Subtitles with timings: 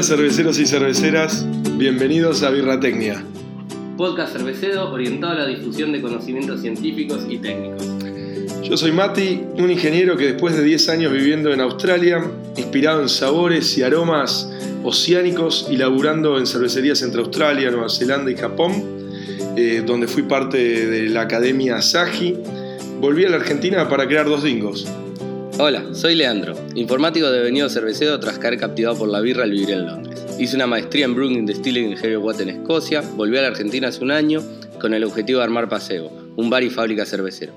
[0.00, 1.46] Hola cerveceros y cerveceras,
[1.76, 3.22] bienvenidos a Birratecnia.
[3.98, 7.86] Podcast cervecero orientado a la difusión de conocimientos científicos y técnicos.
[8.62, 12.24] Yo soy Mati, un ingeniero que después de 10 años viviendo en Australia,
[12.56, 14.50] inspirado en sabores y aromas
[14.82, 18.82] oceánicos y laburando en cervecerías entre Australia, Nueva Zelanda y Japón,
[19.58, 20.56] eh, donde fui parte
[20.86, 22.38] de la Academia Saji,
[23.02, 24.88] volví a la Argentina para crear dos dingos.
[25.62, 29.84] Hola, soy Leandro, informático devenido cervecero tras caer captivado por la birra al vivir en
[29.84, 30.24] Londres.
[30.38, 33.88] Hice una maestría en Brewing Distilling en Heavy Water en Escocia, volví a la Argentina
[33.88, 34.40] hace un año
[34.80, 37.52] con el objetivo de armar Paseo, un bar y fábrica cervecero,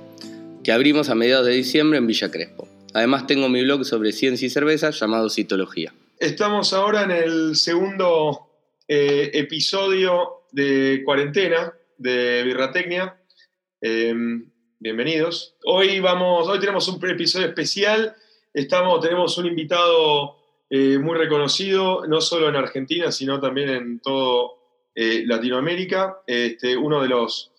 [0.66, 2.68] que abrimos a mediados de diciembre en Villa Crespo.
[2.94, 5.94] Además tengo mi blog sobre ciencia y cerveza llamado Citología.
[6.20, 8.50] Estamos ahora en el segundo
[8.86, 13.16] eh, episodio de cuarentena de Birratecnia.
[13.80, 14.52] Em,
[14.84, 15.56] bienvenidos.
[15.64, 18.14] Hoy vamos, hoy tenemos un episodio especial.
[18.54, 20.36] Estamos, tenemos un invitado
[20.70, 24.58] eh, muy reconocido, no solo en Argentina, sino también en todo
[24.94, 26.22] eh, Latinoamérica.
[26.28, 27.54] Este, uno de los,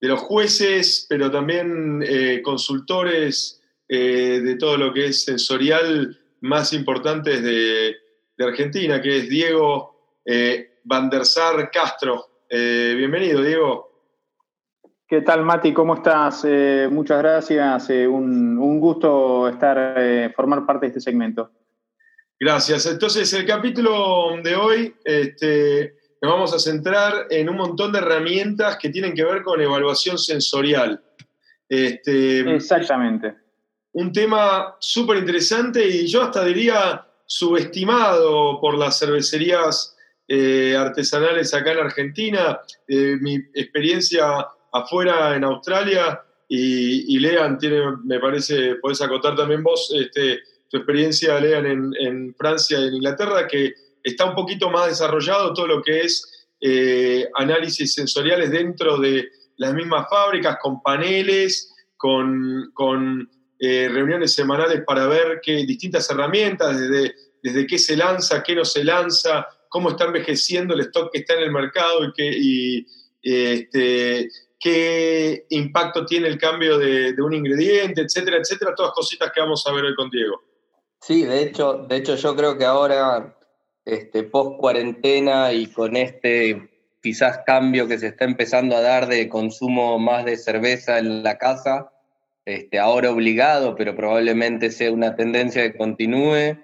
[0.00, 7.40] de los jueces, pero también eh, consultores de todo lo que es sensorial más importantes
[7.44, 7.94] de,
[8.40, 10.18] Argentina, que es Diego
[10.82, 11.08] Van
[11.72, 12.26] Castro.
[12.50, 13.93] bienvenido, Diego.
[15.06, 15.74] ¿Qué tal, Mati?
[15.74, 16.46] ¿Cómo estás?
[16.48, 17.90] Eh, muchas gracias.
[17.90, 21.50] Eh, un, gusto estar, eh, formar parte de este segmento.
[22.40, 22.86] Gracias.
[22.86, 28.78] Entonces, el capítulo de hoy este, nos vamos a centrar en un montón de herramientas
[28.78, 31.02] que tienen que ver con evaluación sensorial.
[31.68, 33.34] Este, Exactamente.
[33.92, 39.96] Un tema súper interesante y yo hasta diría subestimado por las cervecerías
[40.78, 42.58] artesanales acá en Argentina.
[42.88, 50.40] mi experiencia afuera en Australia y, Lean tiene, me parece, podés acotar también vos este,
[50.68, 53.72] tu experiencia, Lean, en, Francia y en Inglaterra, que
[54.02, 59.72] está un poquito más desarrollado todo lo que es eh, análisis sensoriales dentro de las
[59.74, 67.66] mismas fábricas, con paneles, con, eh, reuniones semanales para ver qué distintas herramientas, desde, desde
[67.66, 71.44] qué se lanza, qué no se lanza, cómo está envejeciendo el stock que está en
[71.44, 72.86] el mercado y, que, y
[74.64, 79.72] qué impacto tiene el cambio de, un ingrediente, etcétera, etcétera, todas cositas que vamos a
[79.74, 80.42] ver hoy con Diego.
[81.02, 83.36] Sí, de hecho, de hecho yo creo que ahora,
[83.84, 86.70] este, post cuarentena y con este
[87.02, 91.36] quizás cambio que se está empezando a dar de consumo más de cerveza en la
[91.36, 91.92] casa,
[92.46, 96.56] este, ahora obligado, pero probablemente sea una tendencia que continúe.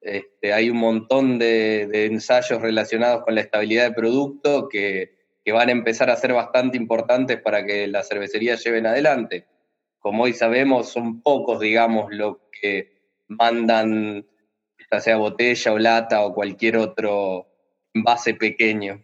[0.00, 5.19] Este, hay un montón de, de ensayos relacionados con la estabilidad de producto que,
[5.50, 9.46] que van a empezar a ser bastante importantes para que las cervecerías lleven adelante.
[9.98, 12.92] Como hoy sabemos, son pocos, digamos, los que
[13.26, 14.24] mandan,
[14.92, 17.48] ya sea botella o lata o cualquier otro
[17.92, 19.02] envase pequeño.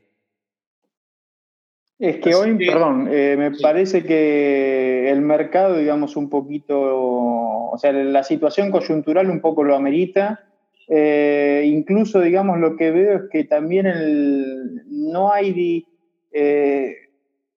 [1.99, 7.91] Es que hoy, perdón, eh, me parece que el mercado, digamos, un poquito, o sea,
[7.91, 10.45] la situación coyuntural un poco lo amerita.
[10.87, 15.53] Eh, incluso, digamos, lo que veo es que también el, no hay
[16.33, 16.97] eh,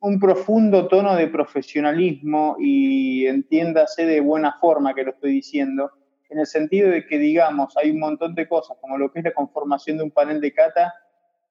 [0.02, 5.92] un profundo tono de profesionalismo y entiéndase de buena forma que lo estoy diciendo,
[6.30, 9.26] en el sentido de que, digamos, hay un montón de cosas, como lo que es
[9.26, 10.94] la conformación de un panel de cata,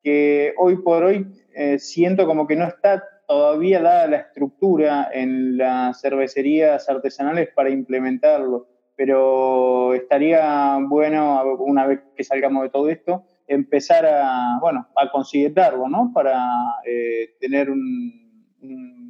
[0.03, 5.59] que hoy por hoy eh, siento como que no está todavía dada la estructura en
[5.59, 13.25] las cervecerías artesanales para implementarlo, pero estaría bueno, una vez que salgamos de todo esto,
[13.49, 15.11] empezar a, bueno, a
[15.89, 16.13] ¿no?
[16.15, 16.47] Para
[16.85, 18.29] eh, tener un,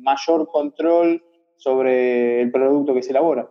[0.02, 1.22] mayor control
[1.56, 3.50] sobre el producto que se elabora.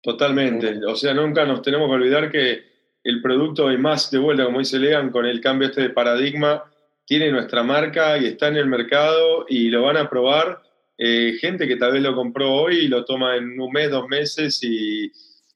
[0.00, 0.80] Totalmente.
[0.86, 2.62] O sea, nunca nos tenemos que olvidar que
[3.04, 6.64] el producto, y más de vuelta, como dice Lean, con el cambio este de paradigma,
[7.04, 10.62] tiene nuestra marca y está en el mercado y lo van a probar
[10.96, 14.08] eh, gente que tal vez lo compró hoy y lo toma en un mes, dos
[14.08, 15.10] meses y,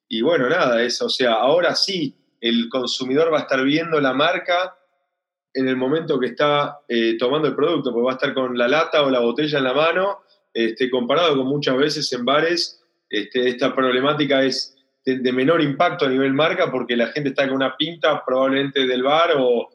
[0.09, 1.07] y bueno, nada, eso.
[1.07, 4.77] O sea, ahora sí el consumidor va a estar viendo la marca
[5.57, 8.69] en el momento que está eh, tomando el producto, porque va a estar con la
[8.69, 10.21] lata o la botella en la mano,
[10.53, 16.09] este, comparado con muchas veces en bares, este, esta problemática es de, menor impacto a
[16.09, 19.73] nivel marca porque la gente está con una pinta probablemente del bar o,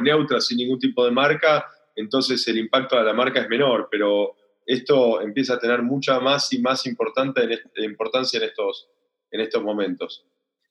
[0.00, 1.66] neutra sin ningún tipo de marca,
[1.96, 6.52] entonces el impacto de la marca es menor, pero esto empieza a tener mucha más
[6.52, 7.40] y más importante
[7.78, 8.88] importancia en estos,
[9.30, 10.24] en estos momentos.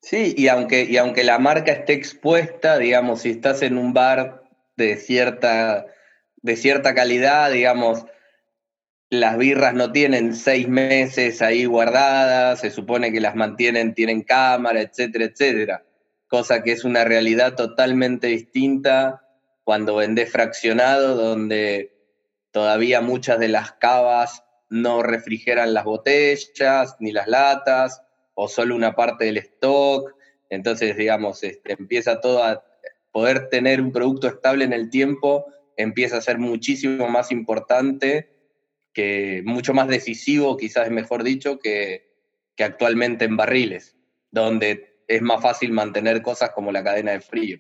[0.06, 4.44] Sí, y aunque, y aunque la marca esté expuesta, digamos, si estás en un bar
[4.78, 5.88] de cierta,
[6.44, 8.06] de cierta calidad, digamos,
[9.10, 14.80] las birras no tienen seis meses ahí guardadas, se supone que las mantienen, tienen cámara,
[14.80, 15.84] etcétera, etcétera.
[16.28, 19.24] cosa que es una realidad totalmente distinta
[19.64, 21.98] cuando vendés fraccionado, donde
[22.52, 28.05] todavía muchas de las cavas no refrigeran las botellas ni las latas,
[28.36, 30.14] o solo una parte del stock.
[30.50, 32.64] Entonces, digamos, este, empieza todo a
[33.12, 35.46] poder tener un producto estable en el tiempo,
[35.78, 38.30] empieza a ser muchísimo más importante,
[38.94, 42.14] que mucho más decisivo, quizás mejor dicho, que,
[42.56, 43.98] que actualmente en barriles,
[44.32, 47.60] donde es más fácil mantener cosas como la cadena de frío.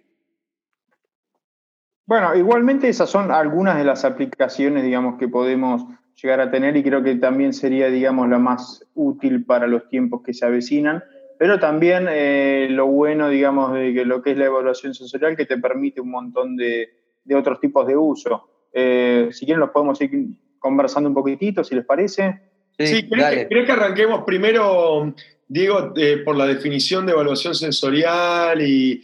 [2.05, 5.83] Bueno, igualmente esas son algunas de las aplicaciones, digamos, que podemos
[6.21, 10.21] llegar a tener y creo que también sería, digamos, la más útil para los tiempos
[10.23, 11.03] que se avecinan,
[11.37, 15.45] pero también eh, lo bueno, digamos, de que lo que es la evaluación sensorial que
[15.45, 16.89] te permite un montón de,
[17.35, 18.49] otros tipos de uso.
[18.71, 20.11] Eh, si quieren, los podemos ir
[20.59, 22.39] conversando un poquitito, si les parece.
[22.77, 25.13] Sí, ¿crees, que, arranquemos primero,
[25.47, 29.03] Diego, eh, por la definición de evaluación sensorial y,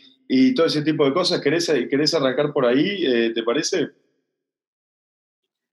[0.55, 1.41] todo ese tipo de cosas?
[1.41, 3.89] ¿Querés, querés arrancar por ahí, te parece?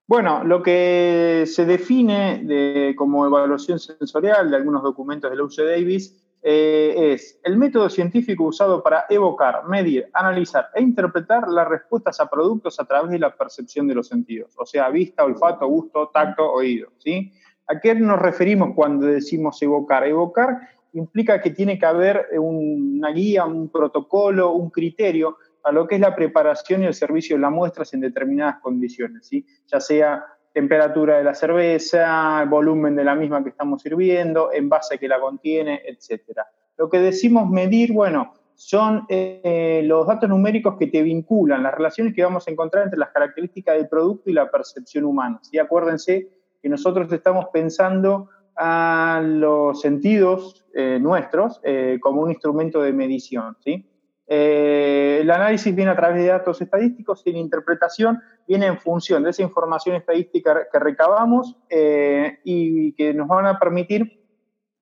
[0.09, 6.19] Bueno, lo que se define como evaluación sensorial de algunos documentos de la UC Davis
[6.41, 12.27] eh, es el método científico usado para evocar, medir, analizar e interpretar las respuestas a
[12.27, 16.53] productos a través de la percepción de los sentidos, o sea, vista, olfato, gusto, tacto,
[16.53, 16.89] oído.
[16.97, 17.31] ¿sí?
[17.67, 20.07] ¿A qué nos referimos cuando decimos evocar?
[20.07, 20.57] Evocar
[20.93, 26.01] implica que tiene que haber una guía, un protocolo, un criterio a lo que es
[26.01, 29.45] la preparación y el servicio de las muestras en determinadas condiciones, ¿sí?
[29.67, 30.23] ya sea
[30.53, 35.81] temperatura de la cerveza, volumen de la misma que estamos sirviendo, envase que la contiene,
[35.85, 36.41] etc.
[36.77, 42.13] Lo que decimos medir, bueno, son eh, los datos numéricos que te vinculan, las relaciones
[42.13, 45.39] que vamos a encontrar entre las características del producto y la percepción humana.
[45.41, 45.57] ¿sí?
[45.57, 46.27] Acuérdense
[46.61, 48.27] que nosotros estamos pensando
[48.57, 53.55] a los sentidos eh, nuestros eh, como un instrumento de medición.
[53.63, 53.85] ¿sí?
[54.31, 59.23] Eh, el análisis viene a través de datos estadísticos y la interpretación viene en función
[59.23, 64.23] de esa información estadística que recabamos eh, y que nos van a permitir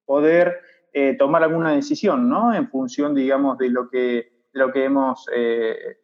[0.06, 0.60] poder
[0.92, 2.54] eh, tomar alguna decisión, ¿no?
[2.54, 4.00] En función, digamos, de lo que,
[4.52, 5.26] de lo que hemos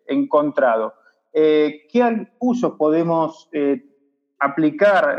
[0.08, 0.94] encontrado.
[1.34, 3.50] ¿Qué usos podemos
[4.40, 5.18] aplicar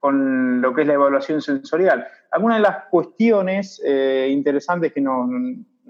[0.00, 2.04] con lo que es la evaluación sensorial?
[2.32, 5.28] Algunas de las cuestiones interesantes que nos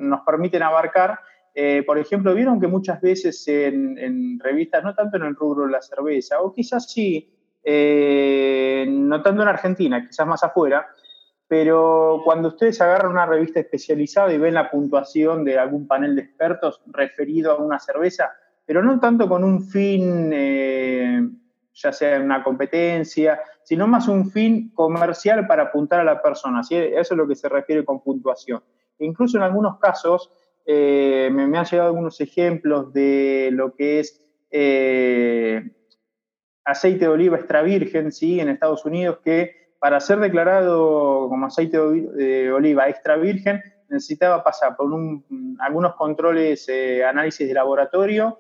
[0.01, 1.21] nos permiten abarcar.
[1.55, 5.73] Eh, por ejemplo, vieron que muchas veces en, revistas, no tanto en el rubro de
[5.73, 7.33] la cerveza, o quizás sí,
[7.63, 10.87] eh, no tanto en Argentina, quizás más afuera,
[11.49, 16.23] pero cuando ustedes agarran una revista especializada y ven la puntuación de algún panel de
[16.23, 18.31] expertos referido a una cerveza,
[18.65, 21.29] pero no tanto con un fin, eh,
[21.75, 26.61] ya sea en una competencia, sino más un fin comercial para apuntar a la persona.
[26.61, 28.63] Eso es lo que se refiere con puntuación.
[29.05, 30.33] Incluso en algunos casos
[30.67, 35.69] eh, me, han llegado algunos ejemplos de lo que es eh,
[36.65, 38.41] aceite de oliva extra virgen, ¿sí?
[38.41, 44.77] En Estados Unidos, que para ser declarado como aceite de oliva extra virgen necesitaba pasar
[44.77, 44.89] por
[45.59, 48.39] algunos controles, eh, análisis de laboratorio,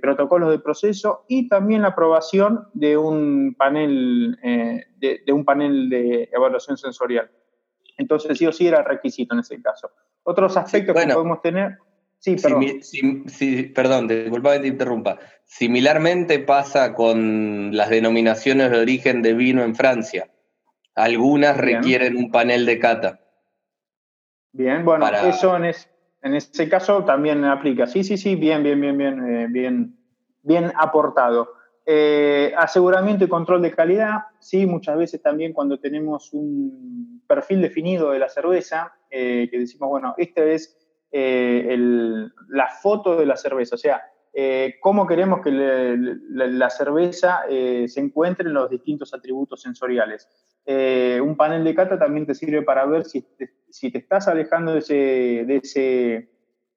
[0.00, 6.78] protocolos de proceso y también la aprobación de un panel, de un panel de evaluación
[6.78, 7.30] sensorial.
[7.96, 9.90] Entonces, sí o sí era requisito en ese caso.
[10.22, 11.78] Otros aspectos que podemos tener.
[12.18, 12.64] Sí, perdón.
[13.74, 15.18] perdón, disculpa que te interrumpa.
[15.44, 20.30] Similarmente pasa con las denominaciones de origen de vino en Francia.
[20.94, 23.20] Algunas requieren un panel de cata.
[24.52, 25.64] Bien, bueno, eso en,
[26.22, 27.86] en, ese caso también aplica.
[27.86, 29.96] Sí, sí, sí, bien, bien, bien, bien, eh, bien,
[30.42, 31.52] bien aportado.
[31.84, 38.10] Eh, aseguramiento y control de calidad, sí, muchas veces también cuando tenemos un perfil definido
[38.10, 40.76] de la cerveza, eh, que decimos, bueno, esta es
[41.12, 41.76] eh,
[42.48, 44.02] la foto de la cerveza, o sea,
[44.80, 50.28] cómo queremos que la cerveza se encuentre en los distintos atributos sensoriales.
[50.66, 54.72] un panel de cata también te sirve para ver si te, si te estás alejando
[54.72, 54.94] de ese,
[55.46, 56.30] de ese,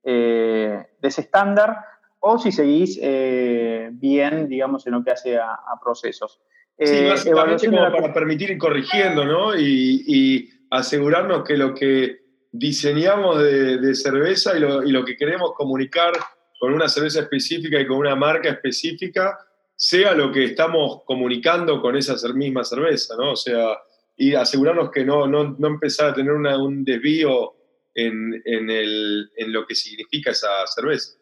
[0.04, 1.77] de ese estándar
[2.20, 6.42] o si seguís eh, bien, digamos, en lo que hace a, procesos.
[6.79, 9.57] Sí, eh, básicamente como para permitir ir corrigiendo, ¿no?
[9.57, 12.17] Y, asegurarnos que lo que
[12.51, 16.12] diseñamos de, cerveza y lo, que queremos comunicar
[16.60, 19.38] con una cerveza específica y con una marca específica
[19.74, 23.31] sea lo que estamos comunicando con esa misma cerveza, ¿no?
[23.31, 23.77] O sea,
[24.17, 27.53] y asegurarnos que no, no, empezar a tener un desvío
[27.96, 31.17] en, en lo que significa esa cerveza.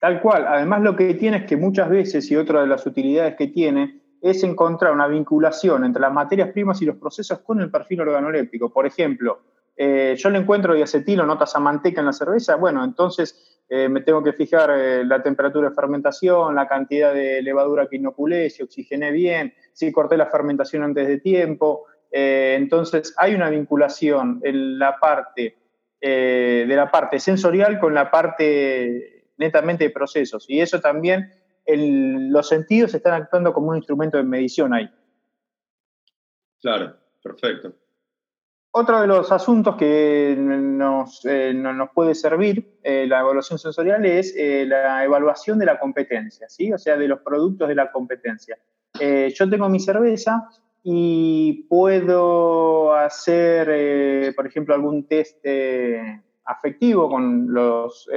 [0.00, 0.46] Tal cual.
[0.48, 3.99] Además, lo que tiene es que muchas veces, y otra de las utilidades que tiene,
[4.20, 8.70] es encontrar una vinculación entre las materias primas y los procesos con el perfil organoléptico.
[8.70, 9.40] Por ejemplo,
[9.76, 14.02] eh, yo le encuentro diacetilo, notas a manteca en la cerveza, bueno, entonces eh, me
[14.02, 18.62] tengo que fijar eh, la temperatura de fermentación, la cantidad de levadura que inoculé, si
[18.62, 21.86] oxigené bien, si corté la fermentación antes de tiempo.
[22.12, 25.56] entonces hay una vinculación en la parte
[26.00, 30.44] de la parte sensorial con la parte netamente de procesos.
[30.48, 31.32] Y eso también,
[31.76, 34.90] los sentidos están actuando como un instrumento de medición ahí.
[36.60, 37.74] Claro, perfecto.
[38.72, 44.32] Otro de los asuntos que nos, eh, nos puede servir eh, la evaluación sensorial es
[44.36, 46.72] eh, la evaluación de la competencia, ¿sí?
[46.72, 48.56] o sea, de los productos de la competencia.
[49.00, 50.48] yo tengo mi cerveza
[50.84, 55.44] y puedo hacer, por ejemplo, algún test
[56.44, 58.08] afectivo con los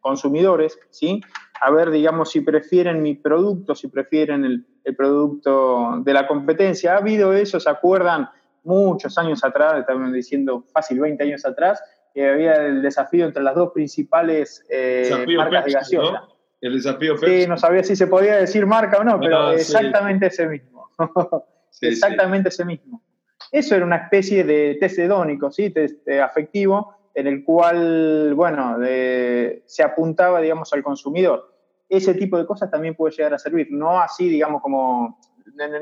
[0.00, 1.20] consumidores, ¿sí?
[1.60, 6.94] A ver, digamos, si prefieren mi producto, si prefieren el, el producto de la competencia.
[6.94, 7.60] ¿Ha habido eso?
[7.60, 8.28] ¿Se acuerdan?
[8.64, 13.54] muchos años atrás, estaban diciendo fácil 20 años atrás, que había el desafío entre las
[13.54, 16.28] dos principales eh, marcas de gaseosa.
[16.60, 17.42] El desafío Pepsi.
[17.42, 20.90] Sí, no sabía si se podía decir marca o no, pero ah, exactamente ese mismo.
[21.80, 23.02] exactamente ese mismo.
[23.50, 25.70] Eso era una especie de test hedónico, ¿sí?
[25.70, 31.54] test eh, afectivo, en el cual, bueno, se apuntaba, digamos, al consumidor.
[31.88, 35.18] Ese tipo de cosas también puede llegar a servir, no así, digamos, como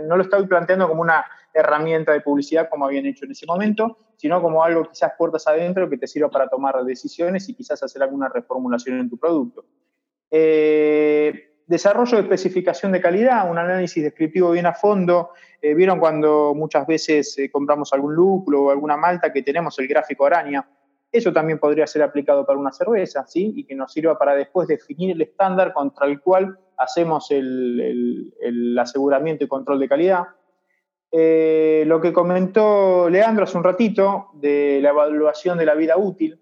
[0.06, 3.96] no lo estoy planteando como una herramienta de publicidad como habían hecho en ese momento,
[4.16, 8.02] sino como algo quizás puertas adentro que te sirva para tomar decisiones y quizás hacer
[8.02, 9.64] alguna reformulación en tu producto.
[10.30, 15.30] Eh, desarrollo de especificación de calidad, un análisis descriptivo bien a fondo.
[15.60, 19.88] Eh, Vieron cuando muchas veces eh, compramos algún lúpulo o alguna malta que tenemos el
[19.88, 20.66] gráfico araña.
[21.10, 23.52] Eso también podría ser aplicado para una cerveza, ¿sí?
[23.56, 29.44] Y que nos sirva para después definir el estándar contra el cual hacemos el, aseguramiento
[29.44, 30.24] y control de calidad.
[31.10, 36.38] Eh, lo que comentó Leandro hace un ratito de la evaluación de la vida útil,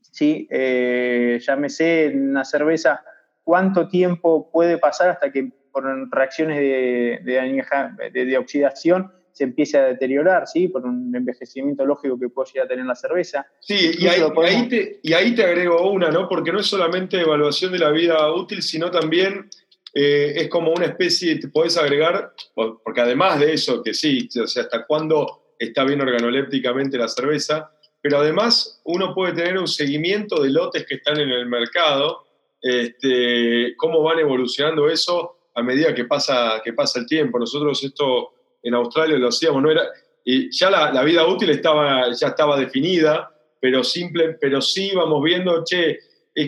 [0.00, 0.48] ¿sí?
[0.50, 3.04] Eh, llámese en una cerveza
[3.44, 10.68] cuánto tiempo puede pasar hasta que por reacciones de oxidación se empiece a deteriorar, ¿sí?
[10.68, 13.46] Por un envejecimiento lógico que puede llegar a tener la cerveza.
[13.60, 14.20] Sí, y ahí,
[14.68, 16.28] te, y ahí, te, agrego una, ¿no?
[16.28, 19.48] Porque no es solamente evaluación de la vida útil, sino también
[19.94, 24.46] eh, es como una especie, te podés agregar, porque además de eso, que sí, o
[24.46, 27.70] sea, hasta cuándo está bien organolépticamente la cerveza,
[28.00, 32.26] pero además uno puede tener un seguimiento de lotes que están en el mercado,
[32.60, 37.38] este, cómo van evolucionando eso a medida que pasa, que pasa el tiempo.
[37.38, 38.32] Nosotros esto
[38.62, 39.82] en Australia lo hacíamos, no era,
[40.24, 45.64] y ya la, vida útil estaba, ya estaba definida, pero, simple, pero sí vamos viendo,
[45.64, 45.98] che,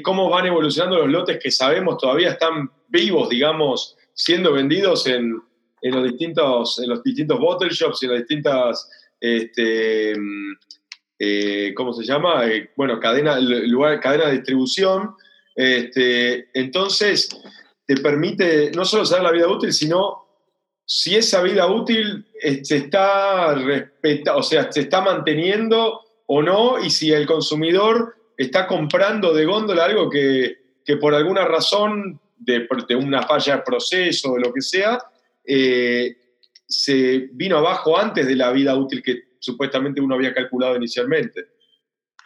[0.03, 5.43] cómo van evolucionando los lotes que sabemos todavía están vivos, digamos, siendo vendidos en,
[5.83, 8.91] los, distintos, en los distintos bottle shops en las distintas,
[9.21, 10.15] este,
[11.19, 12.47] eh, ¿cómo se llama?
[12.47, 15.15] Eh, bueno, cadena, lugar, cadena de distribución.
[15.55, 17.29] Este, entonces,
[17.87, 20.24] te permite no solo saber la vida útil, sino
[20.87, 26.83] si esa vida útil eh, se está respeta, o sea, se está manteniendo o no,
[26.83, 30.57] y si el consumidor está comprando de góndola algo que,
[31.01, 34.99] por alguna razón, de, una falla de proceso o lo que sea,
[35.45, 36.17] eh,
[36.67, 41.49] se vino abajo antes de la vida útil que supuestamente uno había calculado inicialmente.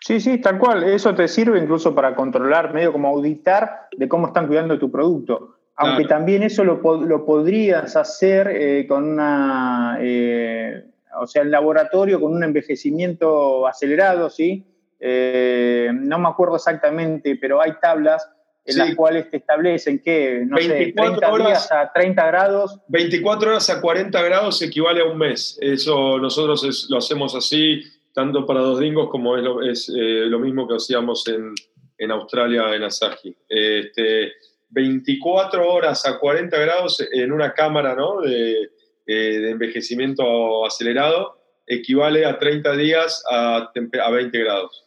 [0.01, 0.85] Sí, sí, tal cual.
[0.85, 5.58] Eso te sirve incluso para controlar, medio como auditar de cómo están cuidando tu producto.
[5.81, 6.81] Aunque también eso lo,
[7.25, 10.83] podrías hacer eh, con una, eh,
[11.21, 14.65] o sea, en laboratorio con un envejecimiento acelerado, ¿sí?
[14.99, 18.29] Eh, no me acuerdo exactamente, pero hay tablas
[18.65, 22.81] en las cuales te establecen que, no sé, 30 días a 30 grados.
[22.89, 25.59] 24 horas a 40 grados equivale a un mes.
[25.63, 27.83] Eso nosotros lo hacemos así,
[28.13, 31.55] tanto para dos dingos como es lo, es, lo mismo que hacíamos en,
[31.99, 33.35] en Australia, en Asahi.
[33.49, 34.33] Este,
[34.71, 37.97] 24 horas a 40 grados en una cámara
[38.27, 38.69] eh,
[39.07, 44.85] de, envejecimiento acelerado equivale a 30 días a, a 20 grados.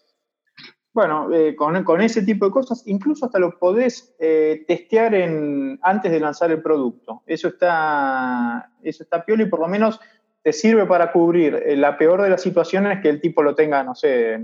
[0.93, 6.11] Bueno, eh, con, ese tipo de cosas, incluso hasta lo podés eh, testear en, antes
[6.11, 7.23] de lanzar el producto.
[7.25, 10.00] Eso está, eso está piola y por lo menos
[10.43, 13.93] te sirve para cubrir la peor de las situaciones que el tipo lo tenga, no
[13.93, 14.43] sé,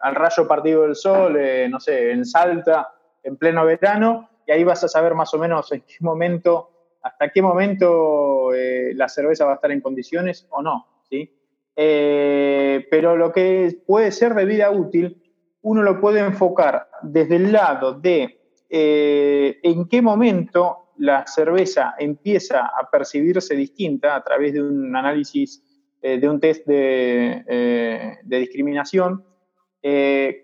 [0.00, 1.38] al rayo partido del sol,
[1.70, 5.70] no sé, en Salta, en pleno verano, y ahí vas a saber más o menos
[7.02, 11.32] hasta qué momento eh, la cerveza va a estar en condiciones o no, ¿sí?
[11.74, 15.22] Eh, pero lo que puede ser de vida útil,
[15.62, 22.66] uno lo puede enfocar desde el lado de eh, en qué momento la cerveza empieza
[22.66, 25.62] a percibirse distinta a través de un análisis
[26.00, 29.24] de un test de, discriminación.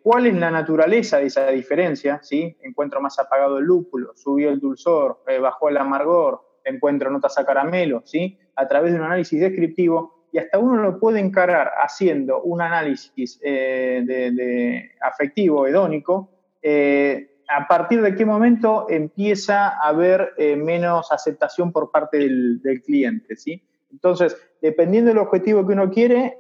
[0.03, 2.21] ¿Cuál es la naturaleza de esa diferencia?
[2.23, 2.57] ¿sí?
[2.63, 8.03] Encuentro más apagado el lúpulo, subió el dulzor, bajó el amargor, encuentro notas a caramelo,
[8.05, 8.39] ¿sí?
[8.57, 13.39] a través de un análisis descriptivo y hasta uno lo puede encarar haciendo un análisis
[13.43, 16.31] eh, de, afectivo, hedónico,
[16.63, 22.83] eh, a partir de qué momento empieza a haber eh, menos aceptación por parte del,
[22.83, 23.37] cliente.
[23.37, 23.63] ¿sí?
[23.93, 26.39] Entonces, dependiendo del objetivo que uno quiere,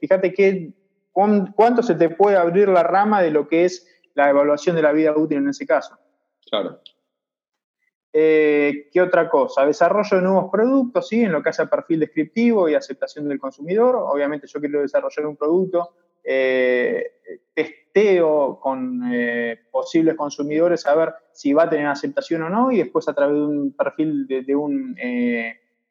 [0.00, 0.72] fíjate que,
[1.12, 4.92] cuánto se te puede abrir la rama de lo que es la evaluación de la
[4.92, 5.98] vida útil en ese caso.
[6.48, 6.80] Claro.
[8.12, 9.64] Eh, ¿Qué otra cosa?
[9.64, 11.22] Desarrollo de nuevos productos, ¿sí?
[11.22, 13.96] En lo que hace perfil descriptivo y aceptación del consumidor.
[13.96, 17.12] Obviamente yo quiero desarrollar un producto, eh,
[17.54, 22.78] testeo con eh, posibles consumidores a ver si va a tener aceptación o no y
[22.78, 24.96] después a través de un perfil, de, un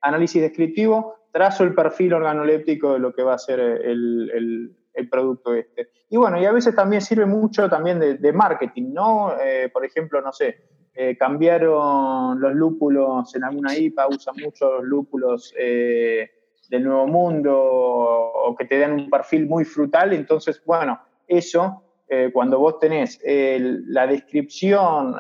[0.02, 4.76] análisis descriptivo, trazo el perfil organoléptico de lo que va a ser el,
[5.10, 5.90] producto este.
[6.10, 9.34] Y bueno, y a veces también sirve mucho también de, marketing, ¿no?
[9.72, 10.70] por ejemplo, no sé,
[11.02, 16.30] eh, cambiaron los lúpulos en alguna IPA, usan mucho los lúpulos eh,
[16.68, 20.12] del Nuevo Mundo o, que te dan un perfil muy frutal.
[20.12, 25.16] Entonces, bueno, eso, eh, cuando vos tenés la descripción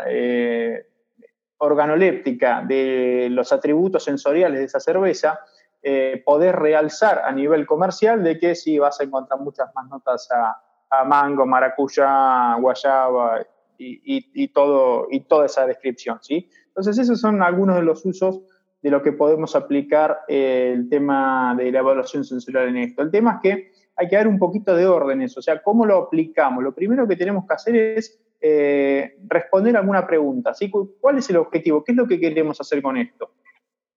[1.60, 5.40] organoléptica de los atributos sensoriales de esa cerveza,
[6.26, 11.04] podés realzar a nivel comercial de que sí vas a encontrar muchas más notas a,
[11.06, 13.40] mango, maracuyá, guayaba,
[13.80, 16.20] y, todo, y toda esa descripción.
[16.22, 16.50] ¿sí?
[16.68, 18.42] Entonces, esos son algunos de los usos
[18.82, 23.02] de lo que podemos aplicar eh, el tema de la evaluación sensorial en esto.
[23.02, 25.86] El tema es que hay que dar un poquito de orden eso, o sea, ¿cómo
[25.86, 26.64] lo aplicamos?
[26.64, 30.72] Lo primero que tenemos que hacer es eh, responder alguna pregunta, ¿sí?
[30.72, 31.84] ¿Cuál es el objetivo?
[31.84, 33.34] ¿Qué es lo que queremos hacer con esto?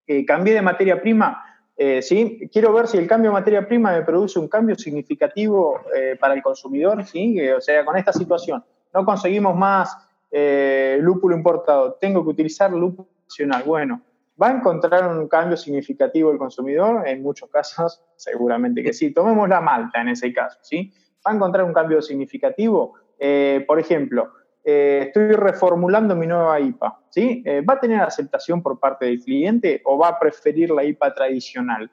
[0.05, 1.52] Eh, ¿Cambié de materia prima?
[1.77, 2.49] ¿Sí?
[2.53, 5.81] Quiero ver si el cambio de materia prima me produce un cambio significativo
[6.21, 7.41] para el consumidor, ¿sí?
[7.51, 9.97] o sea, con esta situación no conseguimos más
[10.31, 13.63] eh, lúpulo importado, tengo que utilizar lúpulo nacional.
[13.65, 14.03] Bueno,
[14.41, 17.07] ¿va a encontrar un cambio significativo el consumidor?
[17.07, 19.13] En muchos casos, seguramente que sí.
[19.13, 20.93] Tomemos la malta en ese caso, ¿sí?
[21.27, 22.95] ¿Va a encontrar un cambio significativo?
[23.19, 24.33] Eh, por ejemplo,
[24.65, 27.45] eh, estoy reformulando mi nueva IPA, ¿sí?
[27.69, 31.91] ¿Va a tener aceptación por parte del cliente o va a preferir la IPA tradicional?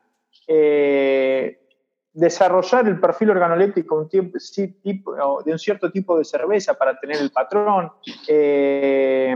[2.19, 7.91] desarrollar el perfil organoléptico de un cierto tipo de cerveza para tener el patrón.
[8.27, 9.33] Eh,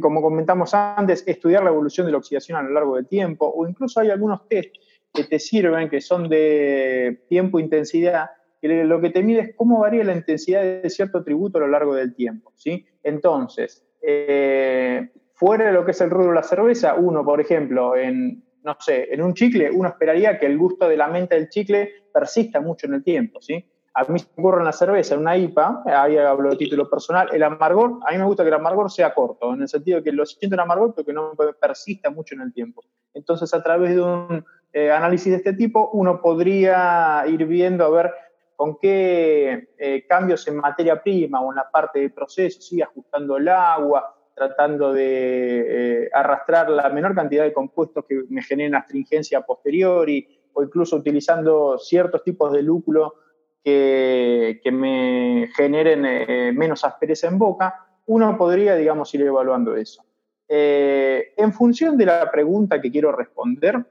[0.00, 3.66] como comentamos antes, estudiar la evolución de la oxidación a lo largo del tiempo, o
[3.66, 4.74] incluso hay algunos test
[5.12, 8.30] que te sirven, que son de tiempo-intensidad,
[8.68, 11.94] lo que te mide es cómo varía la intensidad de cierto atributo a lo largo
[11.94, 12.52] del tiempo.
[12.56, 12.86] ¿sí?
[13.02, 17.96] Entonces, eh, fuera de lo que es el rubro de la cerveza, uno, por ejemplo,
[17.96, 21.48] en no sé, en un chicle uno esperaría que el gusto de la menta del
[21.48, 23.64] chicle persista mucho en el tiempo, ¿sí?
[23.96, 26.90] A mí se me ocurre en la cerveza, en una IPA, ahí hablo de título
[26.90, 29.98] personal, el amargor, a mí me gusta que el amargor sea corto, en el sentido
[29.98, 32.82] de que lo siento en amargor, pero que no persista mucho en el tiempo.
[33.12, 37.90] Entonces, a través de un eh, análisis de este tipo, uno podría ir viendo a
[37.90, 38.10] ver
[38.56, 42.80] con qué eh, cambios en materia prima o en la parte de proceso, ¿sí?
[42.80, 48.74] ajustando el agua, tratando de eh, arrastrar la menor cantidad de compuestos que me generen
[48.74, 53.14] astringencia posteriori o incluso utilizando ciertos tipos de lúpulo
[53.62, 60.04] que, me generen eh, menos aspereza en boca, uno podría, digamos, ir evaluando eso.
[60.46, 63.82] En función de la pregunta que quiero responder,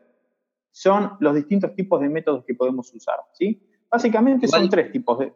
[0.74, 3.18] son los distintos tipos de métodos que podemos usar.
[3.34, 3.62] ¿sí?
[3.94, 5.32] Básicamente son tres tipos de...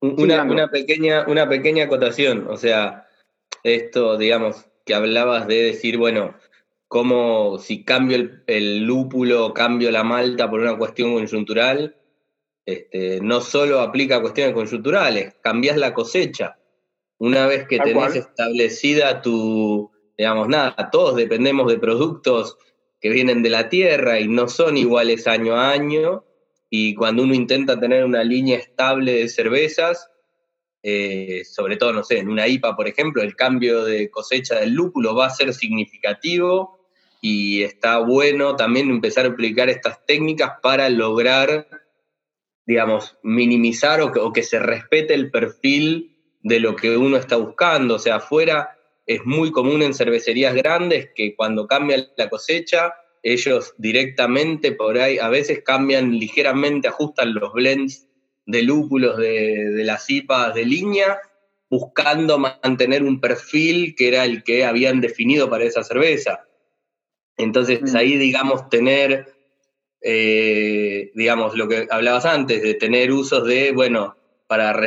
[0.00, 3.06] Una, una, pequeña, una pequeña acotación, o sea,
[3.62, 6.34] esto, digamos, que hablabas de decir, bueno,
[6.88, 11.96] cómo si cambio el, lúpulo, cambio la malta por una cuestión coyuntural,
[12.66, 16.58] este, no solo aplica a cuestiones coyunturales, cambias la cosecha.
[17.18, 22.58] Una vez que tenés establecida tu, digamos, nada, todos dependemos de productos
[23.00, 26.24] que vienen de la tierra y no son iguales año a año,
[26.70, 30.10] y cuando uno intenta tener una línea estable de cervezas,
[30.82, 34.74] eh, sobre todo, no sé, en una IPA, por ejemplo, el cambio de cosecha del
[34.74, 36.78] lúpulo va a ser significativo
[37.20, 41.66] y está bueno también empezar a aplicar estas técnicas para lograr,
[42.64, 47.96] digamos, minimizar o que, se respete el perfil de lo que uno está buscando.
[47.96, 53.74] O sea, afuera es muy común en cervecerías grandes que cuando cambia la cosecha, ellos
[53.78, 58.06] directamente por ahí a veces cambian ligeramente, ajustan los blends
[58.46, 61.18] de lúpulos de, las IPAs de línea,
[61.70, 66.46] buscando mantener un perfil que era el que habían definido para esa cerveza.
[67.36, 67.96] Entonces mm.
[67.96, 69.38] ahí, digamos, tener
[70.00, 74.78] eh, digamos, lo que hablabas antes, de tener usos de, bueno, para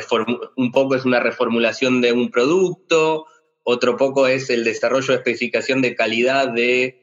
[0.55, 3.25] un poco es una reformulación de un producto,
[3.63, 7.00] otro poco es el desarrollo de especificación de calidad de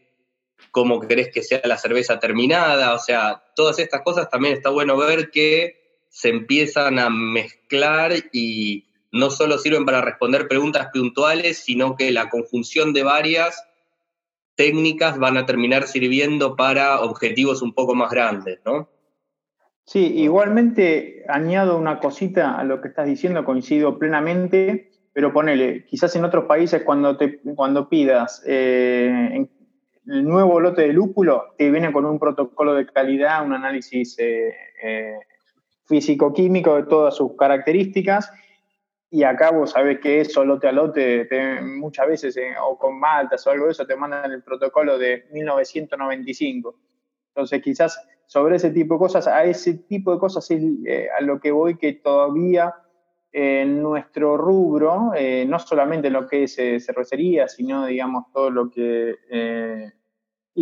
[0.71, 4.97] cómo querés que sea la cerveza terminada, o sea, todas estas cosas también está bueno
[4.97, 11.97] ver que se empiezan a mezclar y no solo sirven para responder preguntas puntuales, sino
[11.97, 13.65] que la conjunción de varias
[14.55, 18.89] técnicas van a terminar sirviendo para objetivos un poco más grandes, ¿no?
[19.85, 26.15] Sí, igualmente añado una cosita a lo que estás diciendo, coincido plenamente, pero ponele, quizás
[26.17, 29.49] en otros países cuando, te, cuando pidas eh,
[30.09, 34.55] el nuevo lote de lúpulo, te viene con un protocolo de calidad, un análisis eh,
[34.83, 35.18] eh,
[35.85, 38.33] físico-químico de todas sus características,
[39.11, 41.29] y acá vos sabés que eso, lote a lote,
[41.62, 46.75] muchas veces, o con maltas o algo de eso, te mandan el protocolo de 1995.
[47.29, 51.51] Entonces, quizás sobre ese tipo de cosas, a ese tipo de cosas a lo que
[51.51, 52.75] voy que todavía
[53.33, 58.71] en nuestro rubro, eh, no solamente lo que es eh, cervecería, sino, digamos, todo lo
[58.71, 59.92] que eh,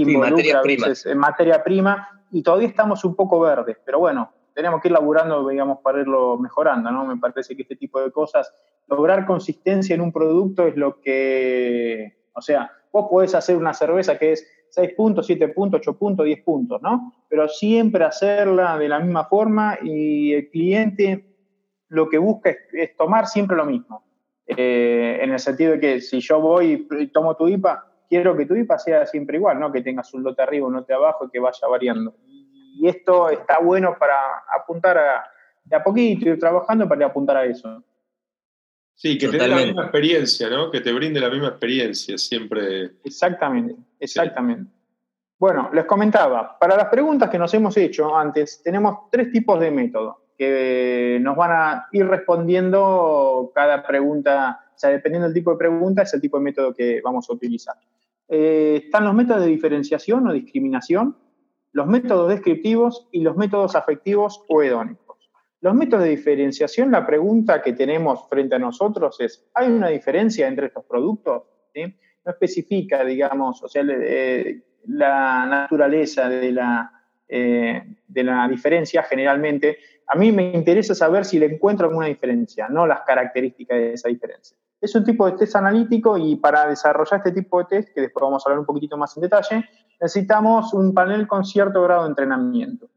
[0.03, 0.87] involucra materia, prima.
[1.17, 5.79] materia prima, y todavía estamos un poco verdes, pero bueno, tenemos que ir laburando, digamos,
[5.81, 7.05] para irlo mejorando, ¿no?
[7.05, 8.53] Me parece que este tipo de cosas,
[8.89, 14.19] lograr consistencia en un producto es lo que, o sea, vos podés hacer una cerveza
[14.19, 17.13] que es 6 puntos, 7 puntos, 8 puntos, 10 puntos, ¿no?
[17.29, 21.27] Pero siempre hacerla de la misma forma y el cliente
[21.89, 24.05] lo que busca es, tomar siempre lo mismo.
[24.47, 28.47] Eh, en el sentido de que si yo voy y tomo tu IPA, quiero que
[28.47, 29.73] tu IPA sea siempre igual, ¿no?
[29.73, 32.15] Que tengas un lote arriba, un lote abajo y que vaya variando.
[32.79, 34.17] Y esto está bueno para
[34.55, 35.31] apuntar a,
[35.65, 37.83] de a poquito, ir trabajando para apuntar a eso.
[38.95, 40.71] Sí, que te dé la misma experiencia, ¿no?
[40.71, 42.93] Que te brinde la misma experiencia siempre.
[43.05, 44.71] Exactamente, exactamente.
[45.39, 49.71] Bueno, les comentaba, para las preguntas que nos hemos hecho antes, tenemos tres tipos de
[49.71, 55.57] método que nos van a ir respondiendo cada pregunta, o sea, dependiendo del tipo de
[55.57, 57.75] pregunta, es el tipo de método que vamos a utilizar.
[58.29, 61.17] Eh, están los métodos de diferenciación o discriminación,
[61.73, 65.31] los métodos descriptivos y los métodos afectivos o hedónicos.
[65.63, 70.47] Los métodos de diferenciación, la pregunta que tenemos frente a nosotros es, ¿hay una diferencia
[70.47, 71.45] entre estos productos?
[71.75, 76.93] No especifica, digamos, o sea, eh, la naturaleza de la,
[77.29, 82.69] eh, de la diferencia generalmente, a mí me interesa saber si le encuentro alguna diferencia,
[82.69, 84.57] no las características de esa diferencia.
[84.81, 88.23] Es un tipo de test analítico y para desarrollar este tipo de test, que después
[88.23, 89.65] vamos a hablar un poquitito más en detalle,
[90.01, 92.89] necesitamos un panel con cierto grado de entrenamiento.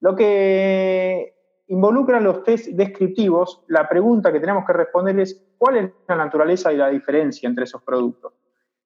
[0.00, 1.34] Lo que
[1.68, 6.72] involucra los test descriptivos, la pregunta que tenemos que responder es cuál es la naturaleza
[6.72, 8.32] y la diferencia entre esos productos.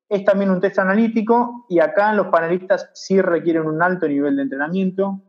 [0.08, 4.42] Es también un test analítico y acá los panelistas sí requieren un alto nivel de
[4.42, 5.22] entrenamiento,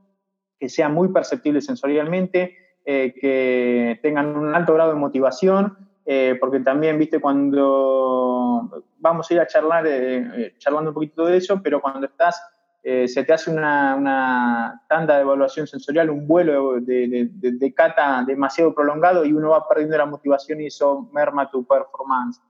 [0.59, 6.59] que sean muy perceptibles sensorialmente, eh, que tengan un alto grado de motivación, eh, porque
[6.59, 11.81] también, viste, cuando vamos a ir a charlar, eh, charlando un poquito de eso, pero
[11.81, 12.41] cuando estás,
[12.83, 19.23] se te hace una, tanda de evaluación sensorial, un vuelo de, de, cata demasiado prolongado
[19.23, 22.41] y uno va perdiendo la motivación y eso merma tu performance.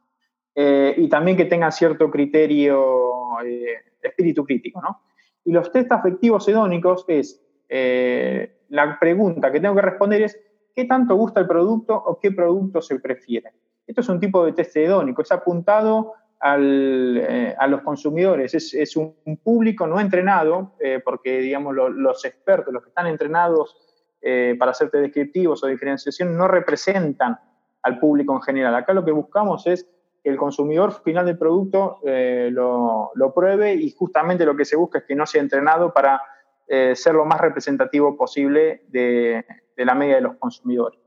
[0.55, 3.37] y también que tengan cierto criterio,
[4.01, 5.01] espíritu crítico, ¿no?
[5.45, 10.39] Y los test afectivos hedónicos es eh, la pregunta que tengo que responder es,
[10.75, 13.53] ¿qué tanto gusta el producto o qué producto se prefiere?
[13.85, 16.13] Esto es un tipo de test hedónico, es apuntado
[16.45, 22.83] eh, a los consumidores, es, un, público no entrenado, eh, porque digamos los expertos, los
[22.83, 23.77] que están entrenados
[24.57, 27.37] para hacerte descriptivos o diferenciación, no representan
[27.81, 28.73] al público en general.
[28.73, 29.85] Acá lo que buscamos es
[30.23, 34.99] que el consumidor final del producto lo, lo, pruebe y justamente lo que se busca
[34.99, 36.21] es que no sea entrenado para
[36.75, 39.45] eh, ser lo más representativo posible de,
[39.77, 40.99] la media de los consumidores.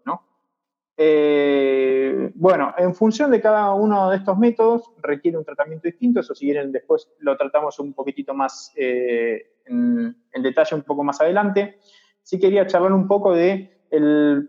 [0.96, 6.37] Eh, bueno, en función de cada uno de estos métodos requiere un tratamiento distinto, eso
[6.37, 11.81] si quieren después lo tratamos un poquitito más eh, en, detalle un poco más adelante.
[12.22, 14.48] Sí quería charlar un poco de el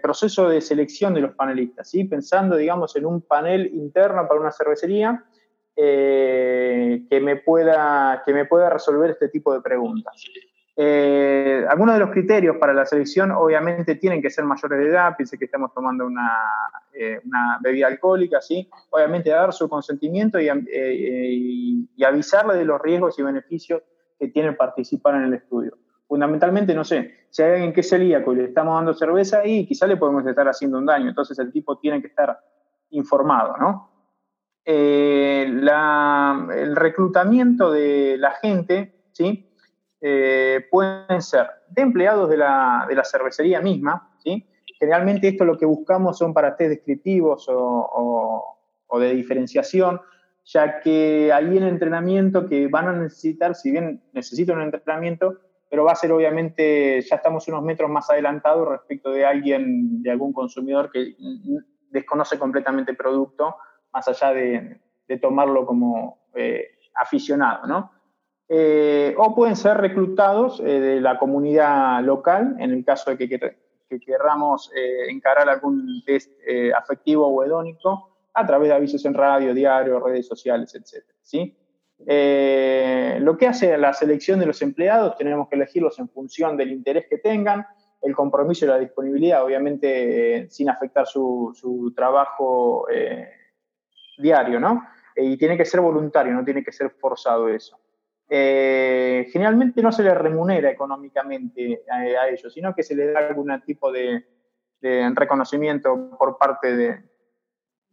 [0.00, 2.04] proceso de selección de los panelistas, ¿sí?
[2.04, 5.24] pensando, digamos, en un panel interno para una cervecería
[5.80, 10.24] eh, que, me pueda, que me pueda resolver este tipo de preguntas.
[10.74, 15.16] Eh, algunos de los criterios para la selección obviamente tienen que ser mayores de edad,
[15.16, 16.36] piense que estamos tomando una,
[16.92, 18.68] eh, una bebida alcohólica, ¿sí?
[18.90, 23.80] obviamente dar su consentimiento y, y, avisarle de los riesgos y beneficios
[24.18, 25.78] que tienen participar en el estudio.
[26.08, 29.64] Fundamentalmente, no sé, si hay alguien que es celíaco y le estamos dando cerveza y
[29.64, 32.36] quizá le podemos estar haciendo un daño, entonces el tipo tiene que estar
[32.90, 33.97] informado, ¿no?
[34.70, 39.46] Eh, el reclutamiento de la gente, ¿sí?
[40.70, 44.46] pueden ser de empleados de la, de la cervecería misma, ¿sí?
[44.78, 50.00] Generalmente esto lo que buscamos son para test descriptivos o, o de diferenciación,
[50.44, 55.38] ya que ahí en entrenamiento que van a necesitar, si bien necesitan un entrenamiento,
[55.70, 60.10] pero va a ser obviamente, ya estamos unos metros más adelantados respecto de alguien, de
[60.10, 61.14] algún consumidor que
[61.90, 63.56] desconoce completamente el producto,
[63.92, 64.80] más allá de,
[65.20, 67.92] tomarlo como eh, aficionado, ¿no?
[68.48, 73.28] Eh, o pueden ser reclutados eh, de la comunidad local, en el caso de que,
[73.88, 74.70] que querramos
[75.08, 76.30] encarar algún test
[76.76, 81.04] afectivo o hedónico, a través de avisos en radio, diario, redes sociales, etc.
[81.22, 81.56] ¿sí?
[82.06, 86.70] Eh, lo que hace la selección de los empleados, tenemos que elegirlos en función del
[86.70, 87.66] interés que tengan,
[88.00, 93.28] el compromiso y la disponibilidad, obviamente eh, sin afectar su, trabajo eh,
[94.18, 94.86] diario, ¿no?
[95.16, 97.76] y tiene que ser voluntario, no tiene que ser forzado eso.
[98.28, 103.90] generalmente no se les remunera económicamente a, ellos, sino que se les da algún tipo
[103.90, 104.24] de
[105.14, 106.98] reconocimiento por parte de,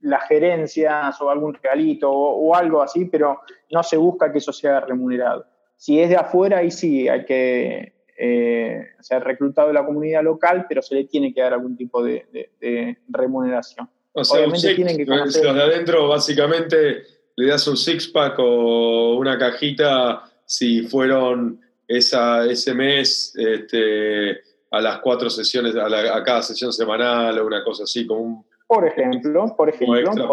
[0.06, 4.80] las gerencias o algún regalito o, algo así, pero no se busca que eso sea
[4.80, 5.46] remunerado.
[5.76, 10.66] Si es de afuera, ahí sí hay que eh, ser reclutado de la comunidad local,
[10.70, 13.90] pero se le tiene que dar algún tipo de, remuneración.
[14.16, 15.44] O sea, Obviamente tienen que conocer...
[15.44, 17.04] los de adentro básicamente
[17.36, 25.00] le das un six-pack o una cajita si fueron esa, ese mes este, a las
[25.00, 29.56] cuatro sesiones, a, a cada sesión semanal o una cosa así, como un por ejemplo,
[29.56, 30.28] por ejemplo,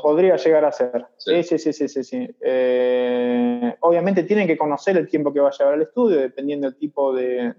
[0.00, 1.06] podría, llegar a ser.
[1.16, 2.36] Sí, sí, sí, sí, sí.
[2.40, 6.78] Eh, obviamente tienen que conocer el tiempo que va a llevar el estudio, dependiendo del
[6.78, 7.54] tipo de,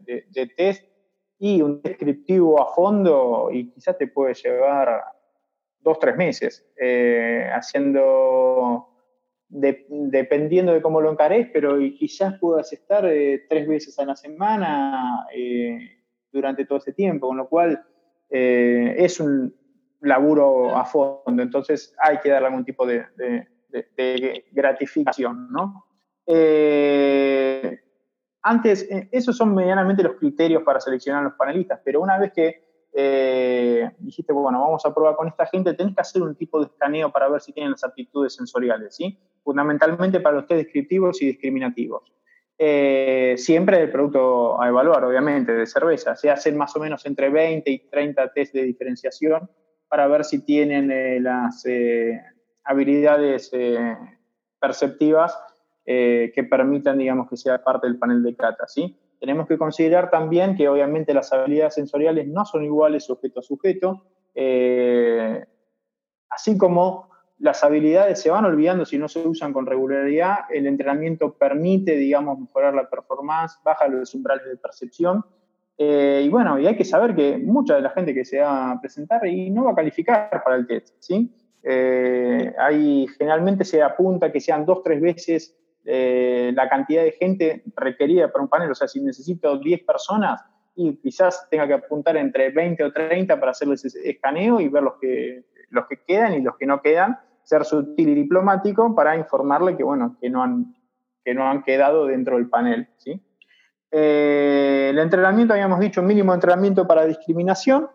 [0.55, 0.85] test,
[1.39, 5.01] y un descriptivo a fondo, y quizás te puede llevar
[5.79, 8.89] dos, tres meses, eh, haciendo,
[9.47, 15.25] dependiendo de cómo lo encares, pero quizás puedas estar eh, tres veces a la semana
[16.31, 17.83] durante todo ese tiempo, con lo cual
[18.29, 19.55] eh, es un
[20.01, 23.05] laburo a fondo, entonces hay que darle algún tipo de,
[24.51, 25.85] gratificación, ¿no?
[28.39, 32.17] Eh, antes, eh, esos son medianamente los criterios para seleccionar a los panelistas, pero una
[32.17, 32.69] vez que
[33.99, 37.11] dijiste, bueno, vamos a probar con esta gente, tenés que hacer un tipo de escaneo
[37.11, 39.17] para ver si tienen las aptitudes sensoriales, ¿sí?
[39.43, 42.11] Fundamentalmente para los test descriptivos y discriminativos.
[42.61, 46.17] Eh, siempre el producto a evaluar, obviamente, de cerveza.
[46.17, 49.49] Se hacen más o menos entre 20 y 30 test de diferenciación
[49.87, 52.21] para ver si tienen eh, las eh,
[52.65, 53.51] habilidades
[54.59, 55.39] perceptivas
[55.91, 58.67] que permitan, digamos, que sea parte del panel de cata.
[58.67, 58.95] ¿sí?
[59.19, 64.03] Tenemos que considerar también que, obviamente, las habilidades sensoriales no son iguales sujeto a sujeto,
[66.29, 71.33] así como las habilidades se van olvidando si no se usan con regularidad, el entrenamiento
[71.33, 75.23] permite, digamos, mejorar la performance, baja los umbrales de percepción,
[75.77, 78.71] eh, y bueno, y hay que saber que mucha de la gente que se va
[78.71, 81.33] a presentar y no va a calificar para el test, ¿sí?
[81.63, 82.53] Eh,
[83.17, 88.43] generalmente se apunta que sean dos, tres veces eh, la cantidad de gente requerida para
[88.43, 90.43] un panel, o sea, si necesito 10 personas,
[90.75, 94.83] y quizás tenga que apuntar entre 20 o 30 para hacerles ese escaneo y ver
[94.83, 99.17] los que, los que quedan y los que no quedan, ser sutil y diplomático para
[99.17, 100.75] informarle que, bueno, que no han,
[101.25, 102.87] que no han quedado dentro del panel.
[102.97, 103.21] ¿sí?
[103.91, 107.89] Eh, el entrenamiento, habíamos dicho, mínimo entrenamiento para discriminación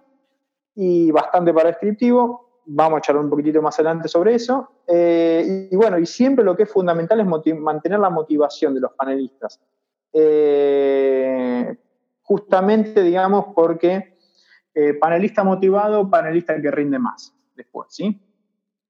[0.74, 2.43] y bastante para descriptivo.
[2.66, 4.82] Vamos a echar un poquitito más adelante sobre eso.
[4.86, 8.92] Eh, y, bueno, y siempre lo que es fundamental es mantener la motivación de los
[8.92, 9.60] panelistas.
[10.12, 11.76] Eh,
[12.22, 14.14] justamente, digamos, porque
[15.00, 18.20] panelista motivado, panelista que rinde más después, ¿sí?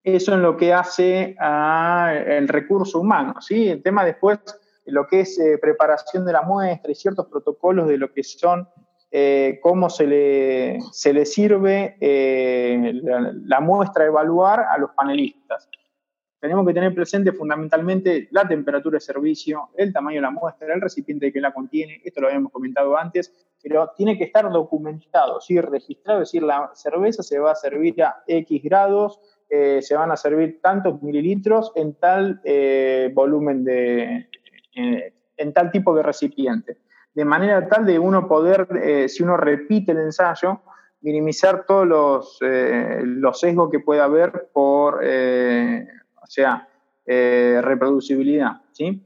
[0.05, 3.69] Eso en lo que hace al recurso humano, ¿sí?
[3.69, 4.39] El tema después,
[4.85, 8.69] lo que es eh, preparación de la muestra y ciertos protocolos de lo que son,
[9.17, 13.01] eh, cómo se le, se le sirve eh,
[13.45, 15.69] la, muestra a evaluar a los panelistas.
[16.41, 20.81] Tenemos que tener presente fundamentalmente la temperatura de servicio, el tamaño de la muestra, el
[20.81, 25.61] recipiente que la contiene, esto lo habíamos comentado antes, pero tiene que estar documentado, ¿sí?
[25.61, 30.11] registrado, es decir, la cerveza se va a servir a X grados, eh, se van
[30.11, 34.29] a servir tantos mililitros en tal eh, volumen de,
[34.75, 36.79] eh, en tal tipo de recipiente.
[37.15, 40.63] De manera tal de uno poder, si uno repite el ensayo,
[41.01, 46.69] minimizar todos los, los sesgos que pueda haber por, o sea,
[47.07, 48.63] reproducibilidad.
[48.73, 49.01] ¿sí?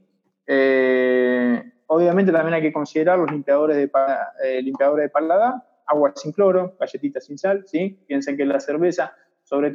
[1.88, 5.54] obviamente también hay que considerar los limpiadores de, limpiadores de paladar,
[5.86, 8.04] agua sin cloro, galletitas sin sal, ¿sí?
[8.06, 9.72] Piensen que la cerveza sobre,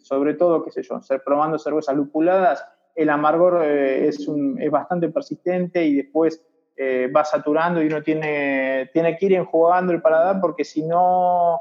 [0.00, 4.26] sobre todo, qué sé yo, probando cervezas lupuladas, el amargor es,
[4.58, 6.42] es bastante persistente y después
[6.78, 11.60] va saturando y uno tiene, tiene que ir enjuagando el paladar porque si no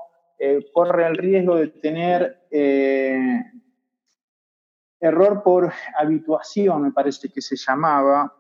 [0.74, 2.40] corre el riesgo de tener
[5.02, 8.34] error por habituación, me parece que se llamaba,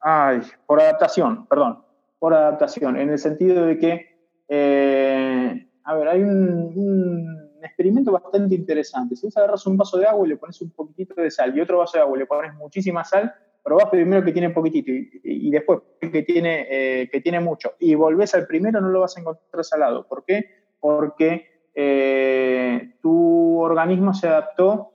[0.00, 1.82] ay, por adaptación, perdón,
[2.18, 9.14] por adaptación, en el sentido de que, eh, a ver, hay un, experimento bastante interesante.
[9.14, 11.60] Si vos agarras un vaso de agua y le pones un poquitito de sal y
[11.60, 15.50] otro vaso de agua y le pones muchísima sal, probás primero que tiene poquitito y,
[15.50, 19.20] después que tiene, eh, que tiene mucho y volvés al primero, no lo vas a
[19.20, 20.06] encontrar salado.
[20.06, 20.44] ¿Por qué?
[20.80, 24.92] Porque eh, tu organismo se adaptó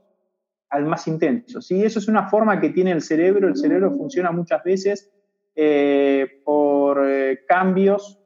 [0.70, 1.62] al más intenso.
[1.62, 1.84] ¿sí?
[1.84, 3.48] Eso es una forma que tiene el cerebro.
[3.48, 5.12] El cerebro funciona muchas veces
[5.56, 7.08] eh, por
[7.48, 8.20] cambios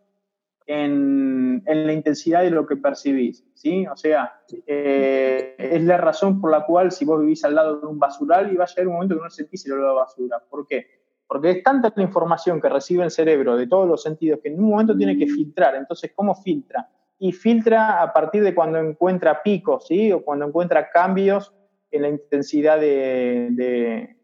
[0.72, 3.44] en, la intensidad de lo que percibís.
[3.56, 3.88] ¿sí?
[3.88, 7.88] O sea, eh, es la razón por la cual si vos vivís al lado de
[7.88, 10.44] un basural y va a llegar un momento que no sentís el olor a basura.
[10.48, 10.86] ¿Por qué?
[11.28, 14.60] Porque es tanta la información que recibe el cerebro de todos los sentidos que en
[14.64, 15.74] un momento tiene que filtrar.
[15.76, 16.88] Entonces, ¿cómo filtra?
[17.18, 20.12] Y filtra a partir de cuando encuentra picos, ¿sí?
[20.12, 21.52] O cuando encuentra cambios
[21.90, 24.16] en la intensidad de,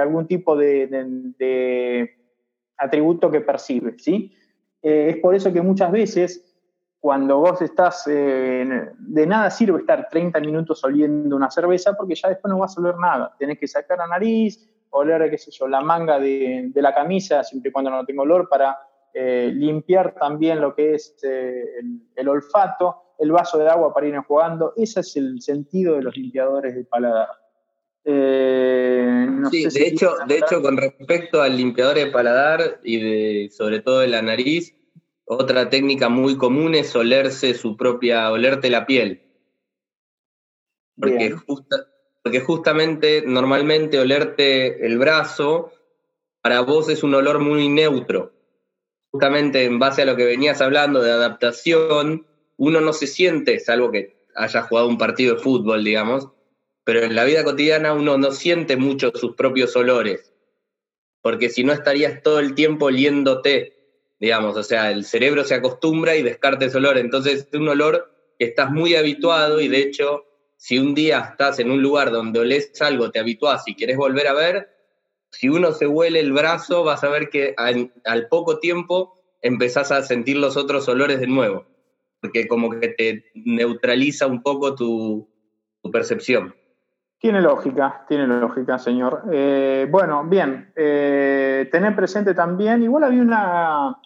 [0.00, 2.10] algún tipo de,
[2.76, 3.94] atributo que percibe.
[3.98, 4.32] ¿sí?
[4.82, 6.48] Eh, es por eso que muchas veces
[6.98, 8.64] cuando vos estás, eh,
[8.98, 12.80] de nada sirve estar 30 minutos oliendo una cerveza porque ya después no vas a
[12.80, 13.34] oler nada.
[13.38, 17.70] Tenés que sacar la nariz, oler, qué sé yo, la manga de, la camisa, siempre
[17.70, 18.78] y cuando no tenga olor, para
[19.12, 24.72] eh, limpiar también lo que es el, olfato el vaso de agua para ir enjuagando.
[24.76, 27.41] Ese es el sentido de los limpiadores de paladar.
[28.04, 33.80] Eh, sí, de, hecho, de hecho, con respecto al limpiador de paladar y de, sobre
[33.80, 34.74] todo de la nariz,
[35.24, 39.22] otra técnica muy común es olerse su propia, olerte la piel.
[40.98, 41.34] Porque,
[42.22, 45.72] porque justamente, normalmente, olerte el brazo,
[46.42, 48.32] para vos es un olor muy neutro.
[49.10, 53.90] Justamente en base a lo que venías hablando de adaptación, uno no se siente, salvo
[53.90, 56.28] que haya jugado un partido de fútbol, digamos,
[56.84, 60.32] pero en la vida cotidiana uno no siente mucho sus propios olores,
[61.20, 63.72] porque si no estarías todo el tiempo oliéndote,
[64.18, 68.10] digamos, o sea, el cerebro se acostumbra y descarta ese olor, entonces es un olor
[68.38, 70.24] que estás muy habituado y de hecho,
[70.56, 74.28] si un día estás en un lugar donde olés algo, te habituás y querés volver
[74.28, 74.68] a ver,
[75.30, 80.02] si uno se huele el brazo, vas a ver que al poco tiempo empezás a
[80.02, 81.66] sentir los otros olores de nuevo
[82.22, 85.28] porque como que te neutraliza un poco tu,
[85.92, 86.54] percepción.
[87.22, 89.22] Tiene lógica, tiene lógica, señor.
[89.32, 93.96] Eh, bueno, bien, eh, tener presente también, igual había una,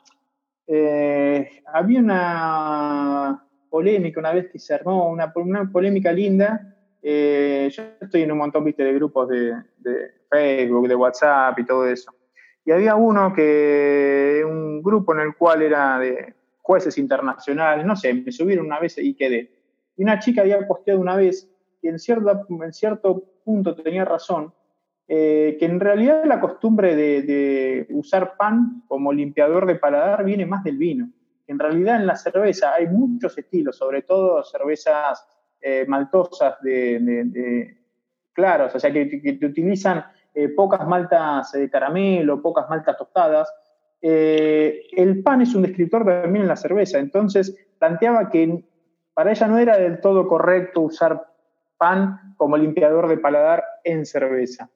[0.67, 5.33] eh, había una polémica una vez que se armó, una,
[5.73, 6.61] polémica linda.
[7.03, 12.13] yo estoy en un montón, de grupos de, de, Facebook, de WhatsApp y todo eso.
[12.67, 18.13] Y había uno que, un grupo en el cual era de jueces internacionales, no sé,
[18.13, 19.51] me subieron una vez y quedé.
[19.97, 21.51] Y una chica había posteado una vez,
[21.89, 24.53] en cierto, en cierto punto tenía razón,
[25.09, 30.65] eh, que en realidad la costumbre de, usar pan como limpiador de paladar viene más
[30.65, 31.11] del vino.
[31.47, 35.27] En realidad en la cerveza hay muchos estilos, sobre todo cervezas
[35.61, 37.77] eh, maltosas de,
[38.33, 43.49] claros, o sea, que, utilizan eh, pocas maltas de caramelo, pocas maltas tostadas,
[44.03, 48.63] eh, el pan es un descriptor también en la cerveza, entonces planteaba que
[49.15, 51.27] para ella no era del todo correcto usar
[51.77, 54.71] pan como limpiador de paladar en cerveza.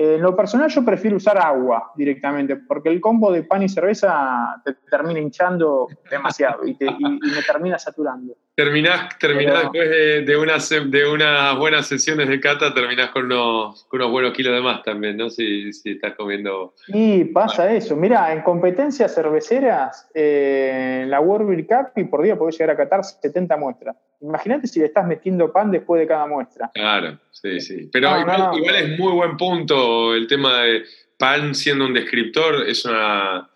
[0.00, 4.62] En lo personal yo prefiero usar agua directamente, porque el combo de pan y cerveza
[4.64, 8.36] te termina hinchando demasiado y, me termina saturando.
[8.54, 14.10] Terminás, después de, de, unas, de unas buenas sesiones de cata, terminás con unos, unos
[14.12, 15.30] buenos kilos de más también, ¿no?
[15.30, 16.74] Si, si estás comiendo...
[16.88, 17.96] Y pasa eso.
[17.96, 22.76] Mira, en competencias cerveceras, eh, la World Beer Cup y por día podés llegar a
[22.76, 23.96] catar 70 muestras.
[24.20, 26.70] Imagínate si le estás metiendo pan después de cada muestra.
[26.74, 27.88] Claro, sí, sí.
[27.92, 30.84] Pero igual, es muy buen punto el tema de
[31.18, 33.50] pan siendo un descriptor, es una,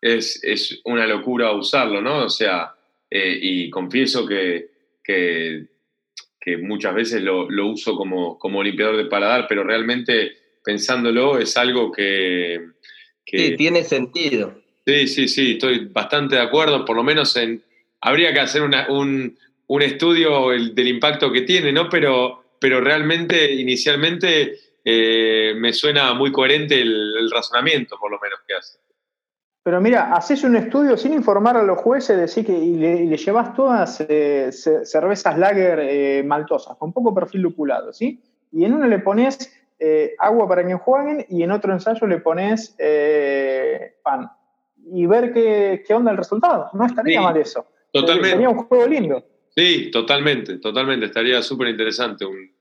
[0.00, 2.24] es, una locura usarlo, ¿no?
[2.24, 2.74] O sea,
[3.10, 4.70] eh, y confieso que,
[5.02, 5.66] que,
[6.60, 10.32] muchas veces lo, uso como, como, limpiador de paladar, pero realmente
[10.64, 12.60] pensándolo es algo que...
[13.24, 14.60] sí, tiene sentido.
[14.86, 17.62] Sí, sí, sí, estoy bastante de acuerdo, por lo menos en...
[18.00, 19.38] Habría que hacer una, un,
[19.68, 21.88] un estudio del impacto que tiene, ¿no?
[21.88, 28.54] Pero, pero realmente, inicialmente, eh, me suena muy coherente el, razonamiento, por lo menos, que
[28.54, 28.78] hace.
[29.62, 33.54] Pero mira, haces un estudio sin informar a los jueces decir que, y, le, llevas
[33.54, 38.20] todas eh, cervezas lager eh, maltosas, con poco perfil lupulado, ¿sí?
[38.50, 39.58] Y en una le pones
[40.20, 42.76] agua para que enjuaguen y en otro ensayo le pones
[44.04, 44.30] pan.
[44.92, 46.70] Y ver qué, qué, onda el resultado.
[46.72, 47.66] No estaría mal eso.
[47.90, 48.30] Totalmente.
[48.30, 49.24] Sería un juego lindo.
[49.56, 51.06] Sí, totalmente, totalmente.
[51.06, 52.52] Estaría súper interesante un,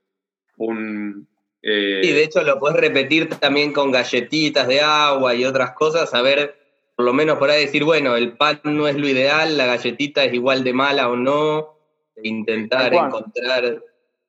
[0.57, 1.27] un
[1.61, 2.01] eh...
[2.01, 6.55] de hecho lo puedes repetir también con galletitas de agua y otras cosas, a ver,
[6.95, 10.23] por lo menos por ahí decir, bueno, el pan no es lo ideal, la galletita
[10.23, 11.77] es igual de mala o no,
[12.15, 13.81] e intentar encontrar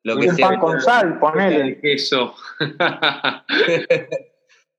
[0.05, 0.49] lo que un sea.
[0.49, 1.61] pan con sal, ponele.
[1.61, 2.35] El queso.
[2.61, 2.77] un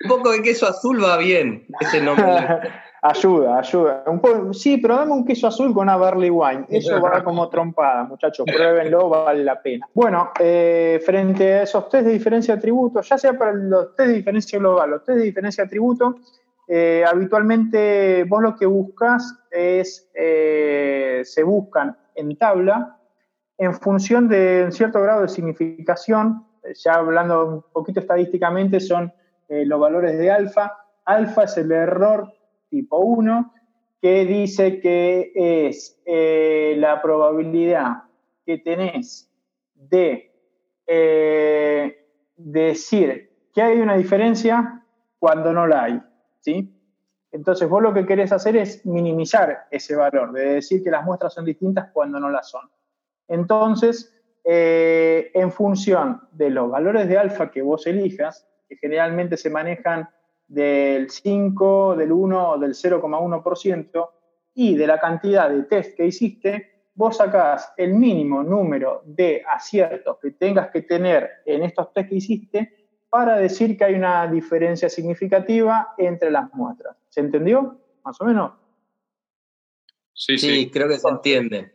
[0.10, 2.26] poco de queso azul va bien, ese nombre.
[3.06, 4.06] Ayuda, ayuda.
[4.08, 6.66] Un sí, pero dame un queso azul con una barley wine.
[6.70, 8.46] Eso va como trompada, muchachos.
[8.46, 9.90] Pruébenlo, vale la pena.
[9.94, 14.08] Bueno, eh, frente a esos test de diferencia de tributo, ya sea para los test
[14.08, 16.16] de diferencia global, los test de diferencia de tributo,
[16.66, 23.00] eh, habitualmente vos lo que buscas es, eh, se buscan en tabla
[23.58, 29.12] en función de un cierto grado de significación, ya hablando un poquito estadísticamente, son
[29.50, 30.78] los valores de alfa.
[31.04, 32.32] Alfa es el error
[32.74, 33.54] tipo 1,
[34.02, 38.06] que dice que es eh, la probabilidad
[38.44, 39.32] que tenés
[39.76, 40.32] de
[40.88, 44.84] eh, decir que hay una diferencia
[45.20, 46.02] cuando no la hay.
[46.40, 46.76] ¿sí?
[47.32, 51.36] Entonces vos lo que querés hacer es minimizar ese valor, de decir que las muestras
[51.36, 52.68] son distintas cuando no las son.
[53.28, 59.52] Entonces, eh, en función de los valores de alfa que vos elijas, que generalmente se
[59.52, 60.10] manejan
[60.48, 64.10] del 5, del 1 o del 0,1%
[64.56, 70.18] y de la cantidad de test que hiciste, vos sacás el mínimo número de aciertos
[70.22, 74.90] que tengas que tener en estos test que hiciste para decir que hay una diferencia
[74.90, 76.98] significativa entre las muestras.
[77.10, 77.80] ¿Se entendió?
[78.04, 78.54] Más o menos.
[80.14, 81.72] Sí, sí, creo que se entiende.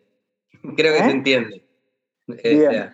[0.77, 1.11] Creo que se ¿Eh?
[1.11, 1.69] entiende.
[2.27, 2.93] Bien.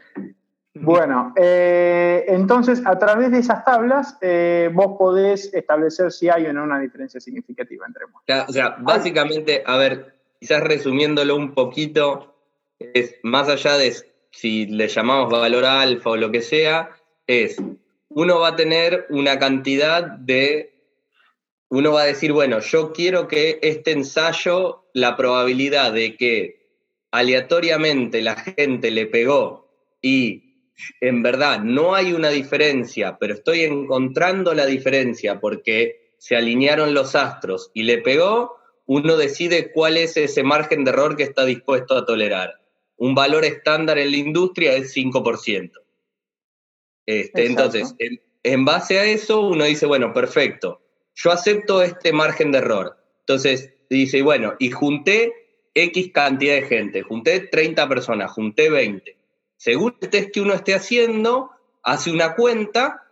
[0.75, 6.53] Bueno, eh, entonces a través de esas tablas eh, vos podés establecer si hay o
[6.53, 8.49] no una diferencia significativa entre muestras.
[8.49, 12.35] O sea, básicamente, a ver, quizás resumiéndolo un poquito,
[12.79, 13.95] es más allá de
[14.33, 16.91] si le llamamos valor alfa o lo que sea,
[17.27, 17.57] es
[18.09, 20.75] uno va a tener una cantidad de
[21.68, 26.68] uno va a decir, bueno, yo quiero que este ensayo, la probabilidad de que
[27.11, 30.53] aleatoriamente la gente le pegó y
[31.01, 37.14] en verdad no hay una diferencia, pero estoy encontrando la diferencia porque se alinearon los
[37.14, 38.57] astros y le pegó,
[38.87, 42.61] uno decide cuál es ese margen de error que está dispuesto a tolerar.
[42.97, 45.72] Un valor estándar en la industria es 5%.
[47.07, 47.95] Este, entonces,
[48.43, 50.81] en, base a eso, uno dice, bueno, perfecto,
[51.14, 52.97] yo acepto este margen de error.
[53.20, 55.33] Entonces, dice, bueno, y junté
[55.75, 59.24] X cantidad de gente, junté 30 personas, junté 20
[59.57, 61.50] según el test que uno esté haciendo,
[61.82, 63.05] hace una cuenta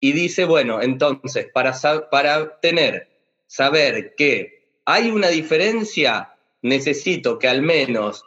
[0.00, 1.72] y dice, bueno, entonces, para,
[2.10, 3.08] para tener,
[3.46, 8.24] saber que hay una diferencia, necesito que al menos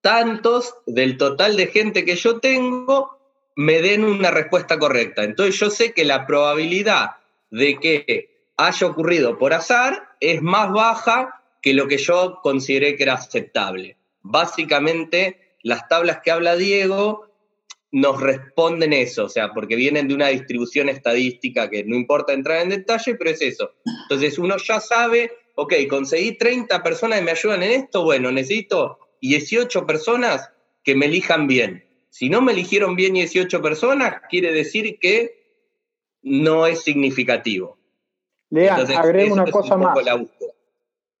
[0.00, 3.18] tantos del total de gente que yo tengo
[3.56, 5.24] me den una respuesta correcta.
[5.24, 7.16] Entonces yo sé que la probabilidad
[7.50, 13.02] de que haya ocurrido por azar es más baja que lo que yo consideré que
[13.02, 13.96] era aceptable.
[14.22, 17.26] Básicamente las tablas que habla Diego
[17.92, 22.62] nos responden eso, o sea, porque vienen de una distribución estadística que no importa entrar
[22.62, 23.72] en detalle, pero es eso.
[24.02, 28.98] Entonces uno ya sabe, ok, conseguí 30 personas que me ayudan en esto, bueno, necesito
[29.22, 30.50] 18 personas
[30.84, 31.84] que me elijan bien.
[32.10, 35.40] Si no me eligieron bien 18 personas, quiere decir que
[36.22, 37.78] no es significativo.
[38.50, 39.96] Lean, agrego una cosa más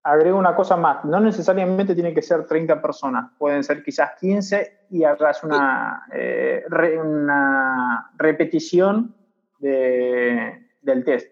[0.02, 4.86] agrego una cosa más, no necesariamente tiene que ser 30 personas, pueden ser quizás 15
[4.90, 6.64] y hagas una, eh,
[7.02, 9.14] una repetición
[9.58, 11.30] del test.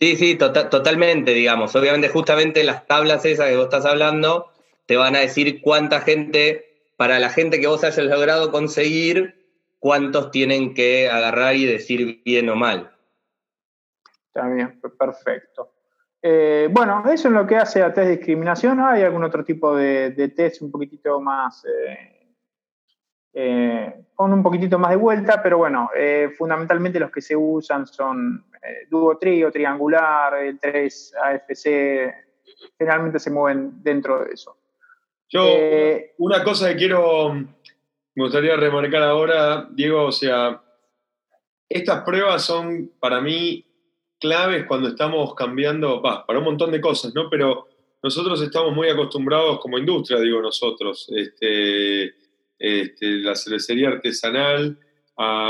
[0.00, 1.76] Sí, sí, tota-, totalmente, digamos.
[1.76, 4.50] Obviamente, justamente las tablas esas que vos estás hablando
[4.86, 6.64] te van a decir cuánta gente,
[6.96, 9.46] para la gente que vos hayas logrado conseguir,
[9.78, 12.90] cuántos tienen que agarrar y decir bien o mal.
[14.28, 15.72] Está bien, perfecto.
[16.24, 18.78] Eh, bueno, eso es lo que hace a test de discriminación.
[18.78, 22.36] Hay algún otro tipo de, test un poquitito más, eh,
[23.34, 25.90] eh, con un poquitito más de vuelta, pero bueno,
[26.38, 28.44] fundamentalmente los que se usan son
[28.88, 32.14] dúo trío, triangular, el 3 AFC,
[32.78, 34.56] generalmente se mueven dentro de eso.
[35.28, 35.44] Yo,
[36.18, 40.62] una cosa que quiero, me gustaría remarcar ahora, Diego, o sea,
[41.68, 43.71] estas pruebas son para mí
[44.22, 47.28] claves cuando estamos cambiando, para un montón de cosas, ¿no?
[47.28, 47.68] Pero
[48.02, 52.14] nosotros estamos muy acostumbrados como industria, digo nosotros, este,
[52.58, 54.78] este, la cervecería artesanal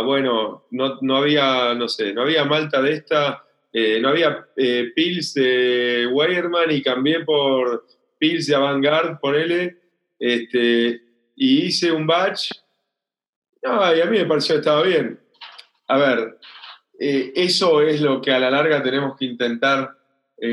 [0.04, 4.92] bueno, no, no había, no sé, no había malta de esta, eh, no había eh,
[4.94, 7.86] Pils de Weierman y cambié por
[8.18, 9.76] Pils de Avantgarde, ponele,
[10.18, 11.00] este,
[11.36, 12.52] y hice un batch.
[13.62, 15.20] No, a mí me pareció que estaba bien.
[15.88, 16.38] A ver,
[17.02, 19.96] eh, eso es lo que a la larga tenemos que intentar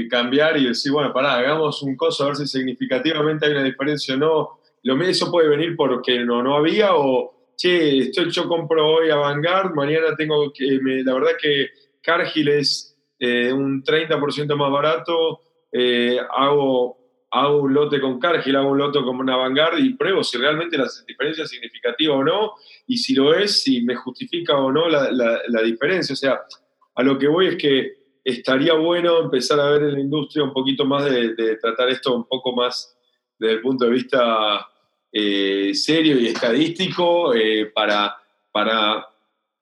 [0.07, 4.13] cambiar y decir, bueno, pará, hagamos un coso a ver si significativamente hay una diferencia
[4.13, 4.59] o no.
[4.83, 9.17] Lo, eso puede venir porque no, no había o, che, estoy, yo compro hoy a
[9.17, 11.67] Vanguard, mañana tengo que, la verdad que
[12.01, 15.41] Cargill es eh, un 30% más barato,
[15.71, 16.97] eh, hago,
[17.31, 20.77] hago un lote con Cargill, hago un lote con una Vanguard y pruebo si realmente
[20.77, 22.53] la diferencia es significativa o no,
[22.87, 26.13] y si lo es, si me justifica o no la, la, diferencia.
[26.13, 26.41] O sea,
[26.95, 30.53] a lo que voy es que estaría bueno empezar a ver en la industria un
[30.53, 32.97] poquito más de, tratar esto un poco más
[33.37, 34.67] desde el punto de vista
[35.11, 37.31] eh, serio y estadístico
[37.73, 38.17] para,
[38.51, 39.07] para,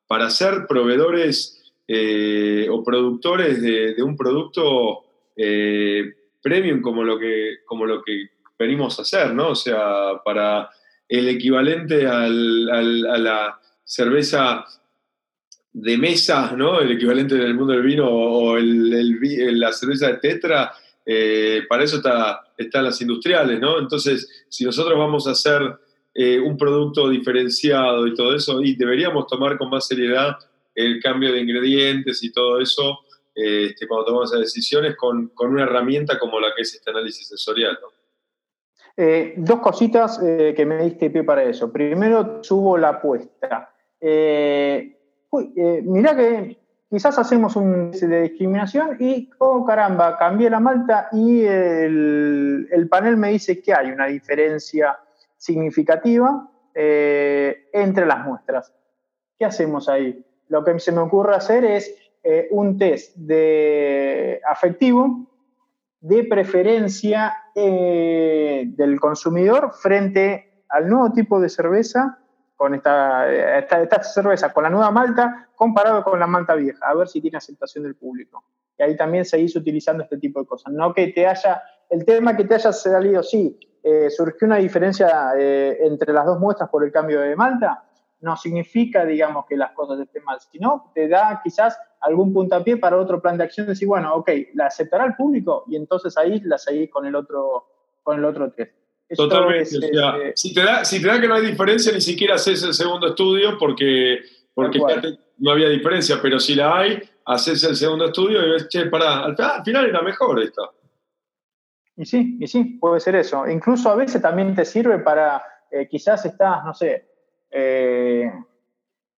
[0.07, 1.57] para ser proveedores
[1.89, 5.05] eh, o productores de, un producto
[5.37, 6.16] eh,
[6.47, 9.49] premium como lo, que, como lo que venimos a hacer, ¿no?
[9.49, 10.69] O sea, para
[11.09, 14.65] el equivalente a la cerveza
[15.73, 16.79] de mesa, ¿no?
[16.79, 20.71] El equivalente en el mundo del vino o la cerveza de tetra,
[21.05, 23.79] eh, para eso está, están las industriales, ¿no?
[23.79, 25.61] Entonces, si nosotros vamos a hacer
[26.43, 30.35] un producto diferenciado y todo eso, y deberíamos tomar con más seriedad
[30.73, 32.99] el cambio de ingredientes y todo eso
[33.37, 37.77] este, cuando tomamos esas decisiones con, una herramienta como la que es este análisis sensorial.
[38.95, 41.71] Eh, dos cositas eh, que me diste pie para eso.
[41.71, 43.71] Primero, subo la apuesta.
[44.01, 44.97] Eh,
[45.83, 46.57] mirá que
[46.89, 53.29] quizás hacemos un de discriminación y, oh caramba, cambié la malta y el panel me
[53.29, 54.97] dice que hay una diferencia
[55.37, 58.73] significativa entre las muestras.
[59.37, 60.23] ¿Qué hacemos ahí?
[60.49, 61.93] lo que se me ocurre hacer es
[62.29, 65.29] eh, un test de afectivo
[66.01, 72.19] de preferencia eh, del consumidor frente al nuevo tipo de cerveza,
[72.57, 77.07] con esta, esta, cerveza, con la nueva malta, comparado con la malta vieja, a ver
[77.07, 78.43] si tiene aceptación del público.
[78.77, 80.73] Y ahí también seguís utilizando este tipo de cosas.
[80.73, 85.31] No que te haya, el tema que te haya salido, sí, eh, surgió una diferencia
[85.37, 87.85] entre las dos muestras por el cambio de malta,
[88.19, 92.97] no significa, digamos, que las cosas estén mal, sino te da quizás algún puntapié para
[92.97, 96.57] otro plan de acción, decir, bueno, ok, la aceptará el público y entonces ahí la
[96.57, 97.65] seguís con el otro,
[98.03, 98.73] con el otro test.
[99.15, 99.65] Totalmente.
[100.35, 103.07] si, te da, si te da que no hay diferencia, ni siquiera haces el segundo
[103.07, 104.19] estudio porque,
[104.53, 104.79] porque
[105.37, 109.25] no había diferencia, pero si la hay, haces el segundo estudio y ves, che, pará,
[109.25, 110.73] al, final era mejor esto.
[111.95, 113.47] Y sí, y sí, puede ser eso.
[113.47, 115.41] Incluso a veces también te sirve para,
[115.71, 117.06] eh, quizás estás, no sé,
[117.51, 118.31] eh,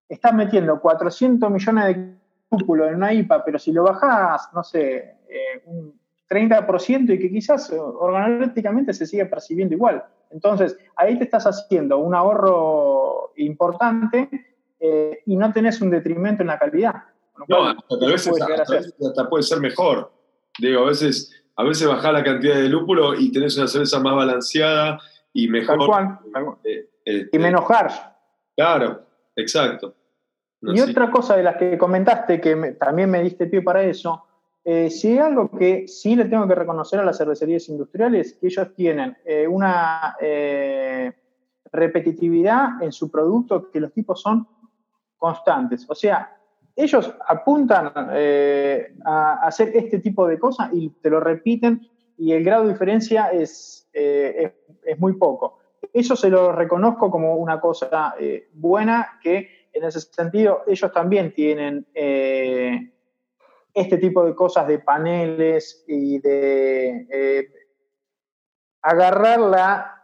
[0.08, 2.14] estás metiendo 400 millones de
[2.48, 5.98] cúpulos en una IPA, pero si lo bajás, no sé, eh, un
[6.28, 10.04] 30% y que quizás organolépticamente se sigue percibiendo igual.
[10.30, 14.28] Entonces, ahí te estás haciendo un ahorro importante
[14.78, 16.94] eh, y no tenés un detrimento en la calidad.
[17.46, 20.12] No, hasta, tal vez hasta, puede ser mejor.
[20.58, 24.14] Digo, a veces, a veces bajás la cantidad de lúpulo y tenés una cerveza más
[24.14, 24.98] balanceada
[25.32, 25.78] y mejor.
[25.78, 26.18] Tal cual.
[26.64, 27.94] y este, menos harsh.
[28.58, 29.06] Claro,
[29.36, 29.94] exacto.
[30.62, 34.24] y otra cosa de las que comentaste, que también me diste pie para eso,
[34.64, 38.48] eh, si hay algo que sí le tengo que reconocer a las cervecerías industriales, que
[38.48, 41.12] ellos tienen eh, una eh,
[41.70, 44.48] repetitividad en su producto, que los tipos son
[45.16, 45.86] constantes.
[45.88, 46.36] O sea,
[46.74, 47.92] ellos apuntan
[49.04, 53.28] a hacer este tipo de cosas y te lo repiten y el grado de diferencia
[53.28, 55.57] es, es muy poco.
[55.92, 61.32] Eso se lo reconozco como una cosa eh, buena, que en ese sentido ellos también
[61.32, 62.92] tienen eh,
[63.72, 67.48] este tipo de cosas de paneles y de eh,
[68.82, 69.94] agarrar la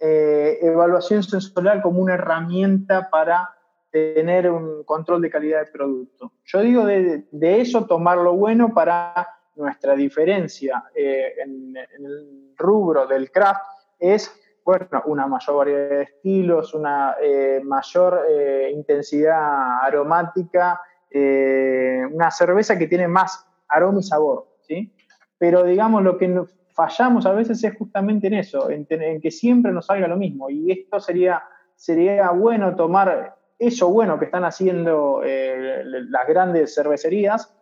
[0.00, 3.52] evaluación sensorial como una herramienta para
[3.90, 6.34] tener un control de calidad de producto.
[6.44, 13.32] Yo digo de, eso tomar lo bueno para nuestra diferencia en, en el rubro del
[13.32, 13.60] craft
[13.98, 14.32] es
[14.68, 20.78] bueno, una mayor variedad de estilos, una eh, mayor eh, intensidad aromática,
[21.10, 24.94] eh, una cerveza que tiene más aroma y sabor, ¿sí?
[25.38, 26.42] Pero digamos, lo que
[26.74, 30.50] fallamos a veces es justamente en eso, en, que siempre nos salga lo mismo.
[30.50, 31.42] Y esto sería,
[31.74, 37.56] sería bueno tomar eso bueno que están haciendo las grandes cervecerías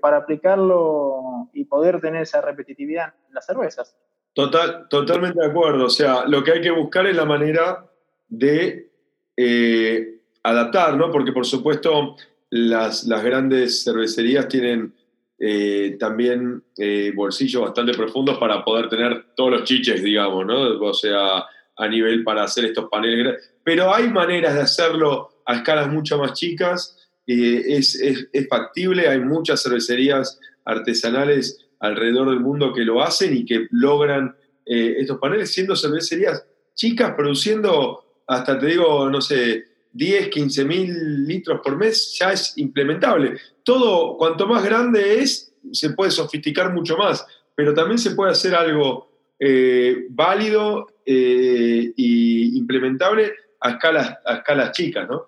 [0.00, 3.94] para aplicarlo y poder tener esa repetitividad en las cervezas.
[4.36, 5.86] Total, totalmente de acuerdo.
[5.86, 7.86] O sea, lo que hay que buscar es la manera
[8.28, 8.90] de
[9.34, 11.10] eh, adaptar, ¿no?
[11.10, 12.16] Porque por supuesto
[12.50, 14.92] las, las grandes cervecerías tienen
[15.38, 20.86] eh, también eh, bolsillos bastante profundos para poder tener todos los chiches, digamos, ¿no?
[20.86, 21.46] O sea,
[21.78, 23.42] a nivel para hacer estos paneles.
[23.64, 27.08] Pero hay maneras de hacerlo a escalas mucho más chicas.
[27.26, 33.66] es, es, factible, hay muchas cervecerías artesanales alrededor del mundo que lo hacen y que
[33.70, 40.64] logran eh, estos paneles siendo cervecerías chicas, produciendo hasta, te digo, no sé, 10, 15
[40.64, 46.72] mil litros por mes, ya es implementable todo, cuanto más grande es, se puede sofisticar
[46.72, 49.10] mucho más, pero también se puede hacer algo
[49.40, 55.26] eh, válido e implementable a escalas, a escalas chicas, ¿no?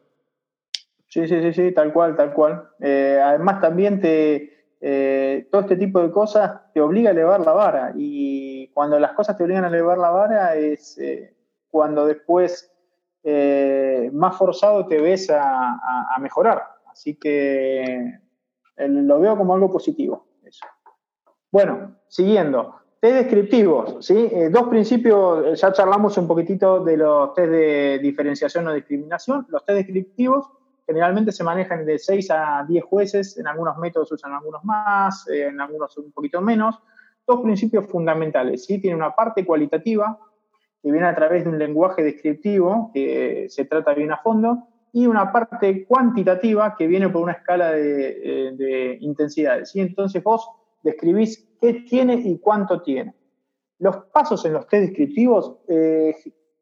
[1.08, 2.68] Sí, sí, sí, sí, tal cual, tal cual.
[2.80, 7.92] Eh, además también te, todo este tipo de cosas te obliga a elevar la vara
[7.96, 11.00] y cuando las cosas te obligan a elevar la vara es
[11.68, 12.72] cuando después
[14.12, 16.62] más forzado te ves a mejorar.
[16.90, 18.20] Así que
[18.76, 20.26] lo veo como algo positivo.
[21.50, 22.74] Bueno, siguiendo.
[23.00, 24.28] Test descriptivos, ¿sí?
[24.32, 29.46] Eh, dos principios, eh, ya charlamos un poquitito de los test de diferenciación o discriminación.
[29.50, 30.48] Los test descriptivos
[30.88, 35.48] generalmente se manejan de 6 a 10 jueces, en algunos métodos usan algunos más, eh,
[35.48, 36.80] en algunos un poquito menos.
[37.26, 38.80] Dos principios fundamentales, ¿sí?
[38.80, 40.18] Tiene una parte cualitativa,
[40.82, 45.06] que viene a través de un lenguaje descriptivo, que se trata bien a fondo, y
[45.06, 49.76] una parte cuantitativa que viene por una escala de, eh, intensidades.
[49.76, 50.48] Y entonces vos
[50.82, 53.14] describís qué tiene y cuánto tiene.
[53.78, 56.14] Los pasos en los test descriptivos, eh,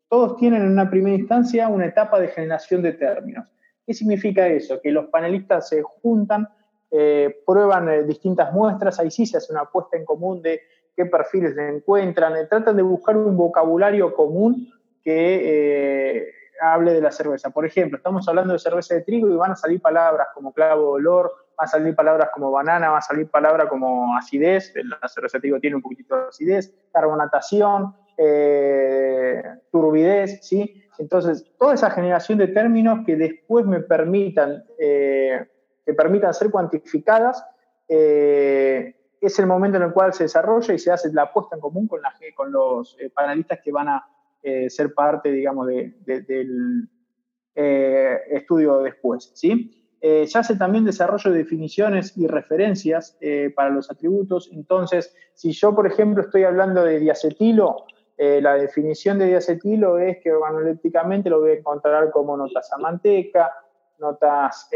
[0.09, 3.53] todos tienen en una primera instancia una etapa de generación de términos.
[3.87, 4.81] ¿Qué significa eso?
[4.81, 6.49] Que los panelistas se juntan,
[6.91, 10.61] eh, prueban distintas muestras, ahí sí se hace una apuesta en común de
[10.97, 14.69] qué perfiles se encuentran, tratan de buscar un vocabulario común
[15.03, 17.51] que hable de la cerveza.
[17.51, 20.91] Por ejemplo, estamos hablando de cerveza de trigo y van a salir palabras como clavo
[20.93, 25.39] olor, van a salir palabras como banana, van a salir palabras como acidez, la cerveza
[25.39, 30.83] de trigo tiene un poquitito de acidez, carbonatación, eh, turbidez, ¿sí?
[30.99, 35.47] Entonces, toda esa generación de términos que después me permitan, eh,
[35.85, 37.45] que permitan ser cuantificadas,
[37.89, 41.61] eh, es el momento en el cual se desarrolla y se hace la puesta en
[41.61, 44.07] común con, la, con los panelistas que van a
[44.49, 46.89] eh, ser parte, digamos, del
[47.57, 49.33] eh, estudio después.
[49.35, 49.97] ¿sí?
[50.01, 53.19] Eh, se hace también desarrollo de definiciones y referencias
[53.57, 54.49] para los atributos.
[54.53, 57.87] Entonces, si yo, por ejemplo, estoy hablando de diacetilo,
[58.19, 63.53] la definición de diacetilo es que organolépticamente lo voy a encontrar como notas a manteca,
[63.99, 64.71] notas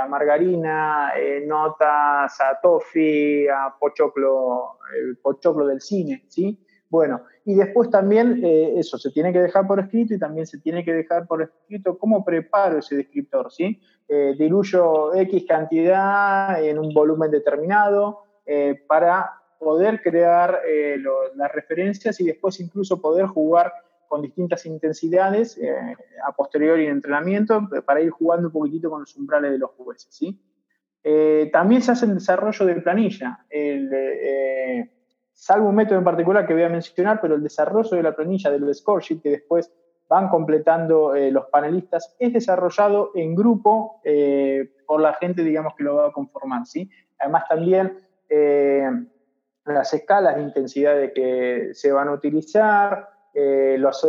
[0.00, 1.12] a margarina,
[1.46, 4.78] notas a toffee, a pochoclo,
[5.20, 6.64] pochoclo del cine, ¿sí?
[6.88, 10.58] Bueno, y después también eh, eso se tiene que dejar por escrito y también se
[10.58, 13.80] tiene que dejar por escrito cómo preparo ese descriptor, ¿sí?
[14.08, 20.60] Eh, diluyo X cantidad en un volumen determinado eh, para poder crear
[21.34, 23.72] las referencias y después incluso poder jugar
[24.08, 25.58] con distintas intensidades
[26.24, 30.14] a posteriori en entrenamiento para ir jugando un poquitito con los umbrales de los jueces,
[30.14, 30.40] ¿sí?
[31.52, 33.44] también se hace el desarrollo de planilla.
[33.48, 33.90] El,
[35.36, 38.50] salvo un método en particular que voy a mencionar, pero el desarrollo de la planilla
[38.50, 39.70] del score sheet que después
[40.08, 45.84] van completando eh, los panelistas es desarrollado en grupo eh, por la gente, digamos, que
[45.84, 46.88] lo va a conformar, ¿sí?
[47.18, 47.98] Además también
[48.28, 48.88] eh,
[49.66, 54.08] las escalas de intensidades que se van a utilizar, los,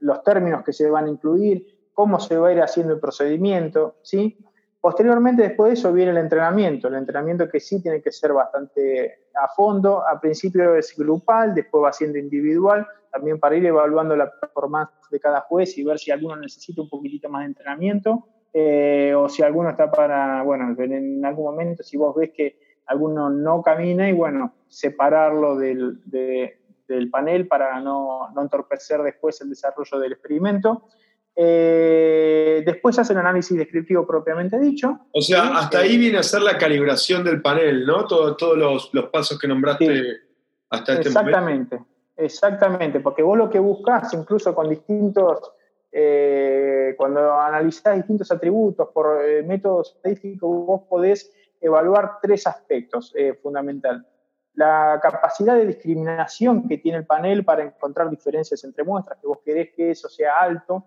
[0.00, 3.96] los términos que se van a incluir, cómo se va a ir haciendo el procedimiento,
[4.02, 4.38] ¿sí?
[4.80, 6.88] Posteriormente, después de eso, viene el entrenamiento.
[6.88, 10.06] El entrenamiento que sí tiene que ser bastante a fondo.
[10.06, 15.18] Al principio es grupal, después va siendo individual, también para ir evaluando la performance de
[15.18, 19.42] cada juez y ver si alguno necesita un poquitito más de entrenamiento eh, o si
[19.42, 24.12] alguno está para, bueno, en algún momento, si vos ves que alguno no camina y
[24.12, 30.88] bueno, separarlo del, del panel para no, no entorpecer después el desarrollo del experimento.
[31.40, 35.06] Eh, después hace el análisis descriptivo propiamente dicho.
[35.12, 38.06] O sea, hasta ahí viene a ser la calibración del panel, ¿no?
[38.06, 40.18] todos los, pasos que nombraste
[40.70, 41.86] hasta este exactamente, momento.
[42.16, 45.52] Exactamente, porque vos lo que buscas, incluso con distintos,
[45.92, 51.30] eh, cuando analizás distintos atributos por eh, métodos estadísticos, vos podés
[51.60, 54.02] evaluar tres aspectos fundamentales.
[54.54, 59.38] La capacidad de discriminación que tiene el panel para encontrar diferencias entre muestras, que vos
[59.44, 60.84] querés que eso sea alto,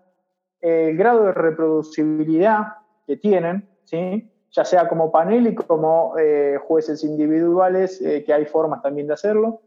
[0.60, 2.74] el grado de reproducibilidad
[3.06, 4.32] que tienen, ¿sí?
[4.52, 9.14] ya sea como panel y como eh, jueces individuales, eh, que hay formas también de
[9.14, 9.62] hacerlo.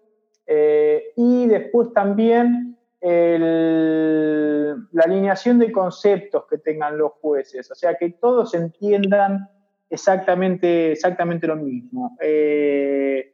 [0.46, 8.10] Eh, y después también la alineación de conceptos que tengan los jueces, o sea, que
[8.10, 9.48] todos entiendan
[9.90, 12.18] exactamente, exactamente lo mismo.
[12.22, 13.34] Eh,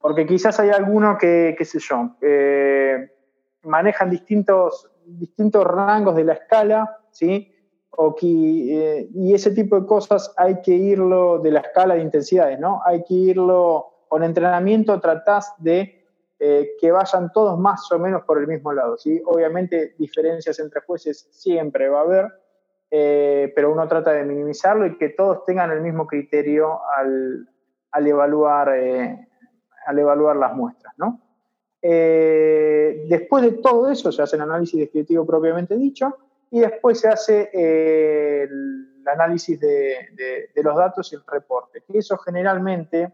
[0.00, 3.10] porque quizás hay algunos que, qué sé yo, eh,
[3.62, 7.52] manejan distintos, distintos rangos de la escala, ¿sí?
[7.90, 12.58] O eh, y ese tipo de cosas hay que irlo de la escala de intensidades,
[12.60, 12.80] ¿no?
[12.84, 16.06] Hay que irlo con entrenamiento, tratás de
[16.38, 19.20] eh, que vayan todos más o menos por el mismo lado, ¿sí?
[19.26, 22.26] Obviamente diferencias entre jueces siempre va a haber,
[22.90, 27.48] pero uno trata de minimizarlo y que todos tengan el mismo criterio al,
[27.90, 30.92] al evaluar al evaluar las muestras.
[30.98, 31.20] ¿no?
[31.80, 36.16] Eh, después de todo eso se hace el análisis descriptivo propiamente dicho
[36.50, 41.82] y después se hace eh, el análisis de, los datos y el reporte.
[41.88, 43.12] Eso generalmente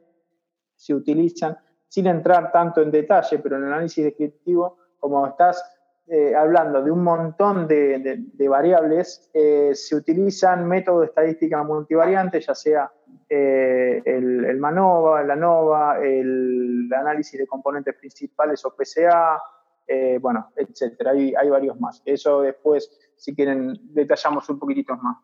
[0.74, 1.56] se utilizan
[1.88, 5.62] sin entrar tanto en detalle, pero en el análisis descriptivo, como estás
[6.06, 12.90] eh, hablando de un montón de, variables, se utilizan métodos de estadística multivariante, ya sea
[13.28, 19.40] eh, el, MANOVA, el ANOVA, el análisis de componentes principales o PCA,
[19.86, 21.12] eh, bueno, etcétera.
[21.12, 22.02] Hay, hay, varios más.
[22.04, 25.16] Eso después, si quieren, detallamos un poquitito más.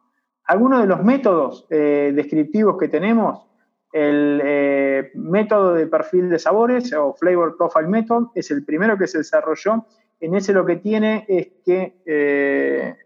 [0.44, 3.46] Algunos de los métodos eh, descriptivos que tenemos,
[3.92, 9.18] el método de perfil de sabores o Flavor Profile Method es el primero que se
[9.18, 9.84] desarrolló.
[10.20, 12.96] En ese lo que tiene es que,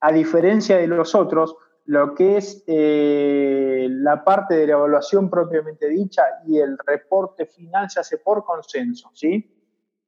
[0.00, 1.56] a diferencia de los otros,
[1.86, 7.90] lo que es eh, la parte de la evaluación propiamente dicha y el reporte final
[7.90, 9.50] se hace por consenso, ¿sí?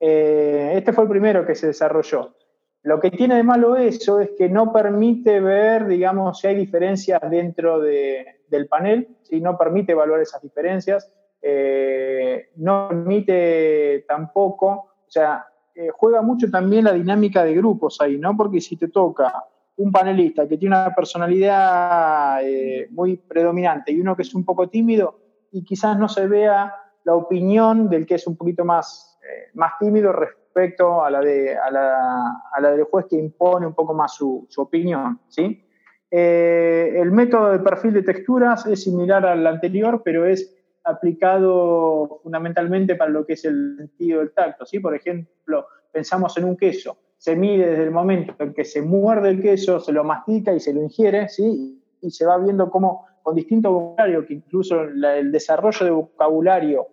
[0.00, 2.34] Eh, este fue el primero que se desarrolló.
[2.82, 7.20] Lo que tiene de malo eso es que no permite ver, digamos, si hay diferencias
[7.28, 11.10] dentro del panel, no permite evaluar esas diferencias,
[11.42, 15.46] eh, no permite tampoco, o sea,
[15.92, 18.36] juega mucho también la dinámica de grupos ahí, ¿no?
[18.36, 19.44] Porque si te toca
[19.76, 24.68] un panelista que tiene una personalidad eh, muy predominante y uno que es un poco
[24.68, 25.20] tímido
[25.52, 26.74] y quizás no se vea
[27.04, 31.56] la opinión del que es un poquito más, eh, más tímido respecto a la, de,
[31.56, 35.20] a, la, del juez que impone un poco más su, su opinión.
[35.28, 35.62] ¿sí?
[36.10, 40.55] Eh, el método de perfil de texturas es similar al anterior, pero es
[40.86, 44.64] aplicado fundamentalmente para lo que es el sentido del tacto.
[44.64, 44.80] ¿sí?
[44.80, 49.30] Por ejemplo, pensamos en un queso se mide desde el momento en que se muerde
[49.30, 51.82] el queso, se lo mastica y se lo ingiere, ¿sí?
[52.00, 56.86] Y se va viendo cómo con distinto vocabulario, que incluso el desarrollo de vocabulario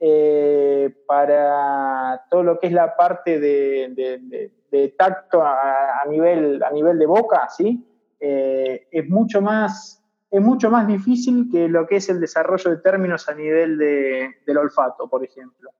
[0.00, 7.06] eh, para todo lo que es la parte de, tacto a, nivel, a nivel de
[7.06, 7.86] boca, ¿sí?
[8.20, 10.02] Eh, es, mucho más,
[10.34, 14.58] es mucho más difícil que lo que es el desarrollo de términos a nivel del
[14.58, 15.70] olfato, por ejemplo.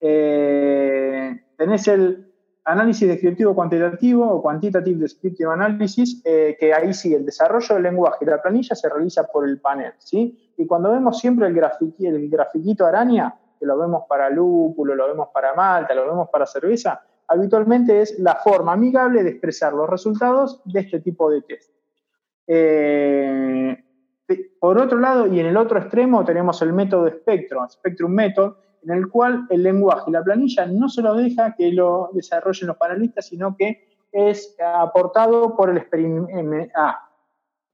[0.00, 2.30] Eh, tenés el,
[2.64, 8.24] análisis descriptivo cuantitativo o quantitative descriptive analysis, eh, que ahí sí, el desarrollo del lenguaje
[8.24, 10.52] y la planilla se realiza por el panel, ¿sí?
[10.56, 15.28] Y cuando vemos siempre el, el grafiquito araña, que lo vemos para lúpulo, lo vemos
[15.32, 20.62] para malta, lo vemos para cerveza, habitualmente es la forma amigable de expresar los resultados
[20.64, 21.70] de este tipo de test.
[22.46, 23.84] Eh,
[24.58, 28.90] por otro lado, y en el otro extremo tenemos el método Spectrum, Spectrum Method, en
[28.90, 32.76] el cual el lenguaje y la planilla no se lo deja que lo desarrollen los
[32.76, 36.70] panelistas, sino que es aportado por el experimentador.
[36.74, 37.10] Ah,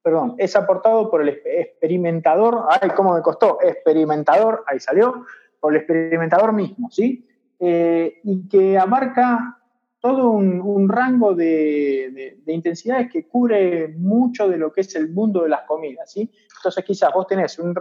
[0.02, 5.26] perdón, es aportado por el experimentador, ay, cómo me costó, experimentador, ahí salió,
[5.58, 7.28] por el experimentador mismo, ¿sí?
[7.58, 9.58] Eh, y que abarca
[10.00, 15.48] todo un, rango de, intensidades que cubre mucho de lo que es el mundo de
[15.48, 16.30] las comidas, ¿sí?
[16.56, 17.74] Entonces quizás vos tenés un,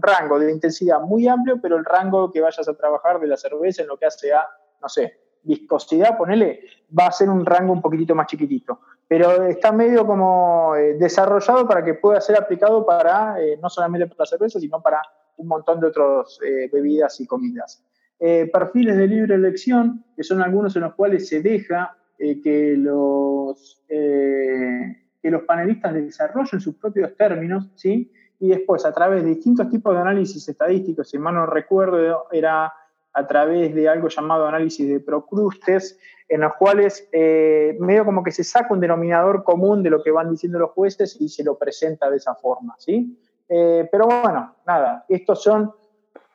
[0.00, 3.82] rango de intensidad muy amplio, pero el rango que vayas a trabajar de la cerveza
[3.82, 4.46] en lo que hace a,
[4.80, 6.60] no sé, viscosidad, ponele,
[6.96, 8.80] va a ser un rango un poquitito más chiquitito.
[9.08, 14.06] Pero está medio como eh, desarrollado para que pueda ser aplicado para, eh, no solamente
[14.06, 15.02] para la cerveza, sino para
[15.36, 17.84] un montón de otras eh, bebidas y comidas.
[18.24, 22.76] Eh, perfiles de libre elección, que son algunos en los cuales se deja eh, que,
[22.76, 28.12] los, eh, que los panelistas desarrollen sus propios términos, ¿sí?
[28.38, 32.72] y después a través de distintos tipos de análisis estadísticos, si mal no recuerdo, era
[33.12, 35.98] a través de algo llamado análisis de procrustes,
[36.28, 40.30] en los cuales medio como que se saca un denominador común de lo que van
[40.30, 43.18] diciendo los jueces y se lo presenta de esa forma, ¿sí?
[43.48, 45.72] pero bueno, nada, estos son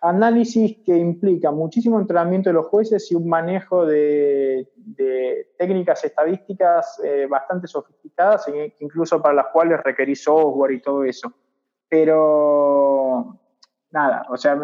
[0.01, 4.67] análisis que implica muchísimo entrenamiento de los jueces y un manejo de,
[5.57, 11.33] técnicas estadísticas eh, bastante sofisticadas, e incluso para las cuales requerís software y todo eso.
[11.89, 13.39] Pero
[13.91, 14.57] nada, o sea,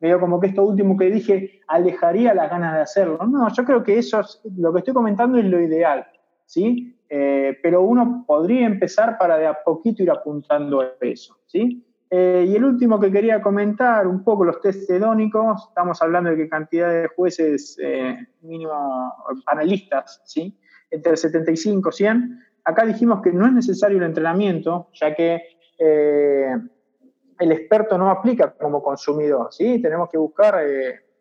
[0.00, 3.18] veo como que esto último que dije alejaría las ganas de hacerlo.
[3.26, 6.06] No, yo creo que eso, es, lo que estoy comentando es lo ideal,
[6.46, 6.94] ¿sí?
[7.08, 11.87] Eh, pero uno podría empezar para de a poquito ir apuntando a eso, ¿sí?
[12.10, 16.36] Eh, y el último que quería comentar, un poco los test hedónicos, estamos hablando de
[16.36, 20.58] qué cantidad de jueces eh, mínimo panelistas, ¿sí?
[20.90, 22.40] Entre 75 y 100.
[22.64, 25.42] Acá dijimos que no es necesario el entrenamiento, ya que
[25.78, 29.80] el experto no aplica como consumidor, ¿sí?
[29.80, 30.60] Tenemos que buscar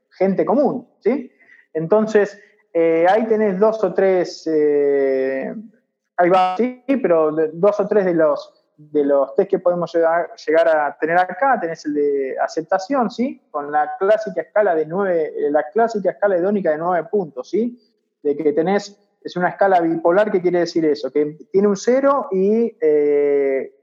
[0.10, 1.32] gente común, ¿sí?
[1.74, 2.42] Entonces,
[2.74, 4.48] ahí tenés dos o tres
[6.18, 10.68] Ahí va, sí, pero dos o tres de los, de los test que podemos llegar,
[10.68, 13.42] a tener acá, tenés el de aceptación, ¿sí?
[13.50, 17.82] Con la clásica escala de nueve, la clásica escala hedónica de nueve puntos, ¿sí?
[18.22, 21.12] De que tenés, es una escala bipolar, ¿qué quiere decir eso?
[21.12, 23.74] Que tiene un cero y eh,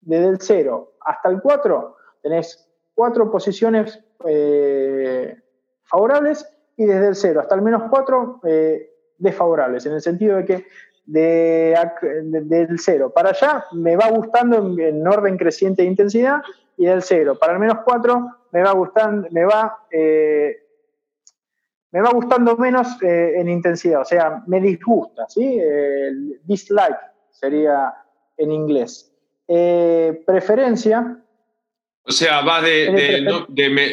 [0.00, 5.36] desde el cero hasta el 4 tenés cuatro posiciones eh,
[5.82, 10.44] favorables y desde el cero hasta el menos 4 eh, desfavorables, en el sentido de
[10.44, 10.66] que
[11.06, 11.74] de,
[12.22, 16.42] del cero para allá me va gustando en, orden creciente de intensidad
[16.76, 20.56] y del cero para el menos 4 me va gustando, me va, eh,
[21.92, 25.60] me va gustando menos eh, en intensidad, o sea, me disgusta, ¿sí?
[26.44, 26.98] dislike
[27.30, 27.92] sería
[28.36, 29.12] en inglés.
[29.48, 31.18] Eh, preferencia.
[32.02, 33.22] O sea, va de,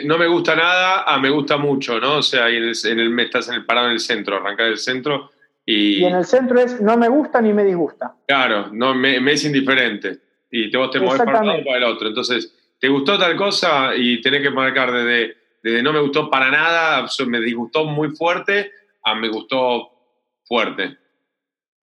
[0.05, 2.17] no, me, gusta nada a me gusta mucho, ¿no?
[2.17, 4.77] O sea, en el, en el, estás en el parado en el centro, arrancar el
[4.77, 5.31] centro
[5.65, 8.15] y, en el centro es no me gusta ni me disgusta.
[8.27, 10.19] Claro, no, me, es indiferente.
[10.51, 12.07] Y te, vos te mueves para un lado para el otro.
[12.07, 16.51] Entonces, te gustó tal cosa y tenés que marcar desde, desde no me gustó para
[16.51, 18.71] nada, me disgustó muy fuerte,
[19.03, 19.89] a me gustó
[20.43, 20.97] fuerte.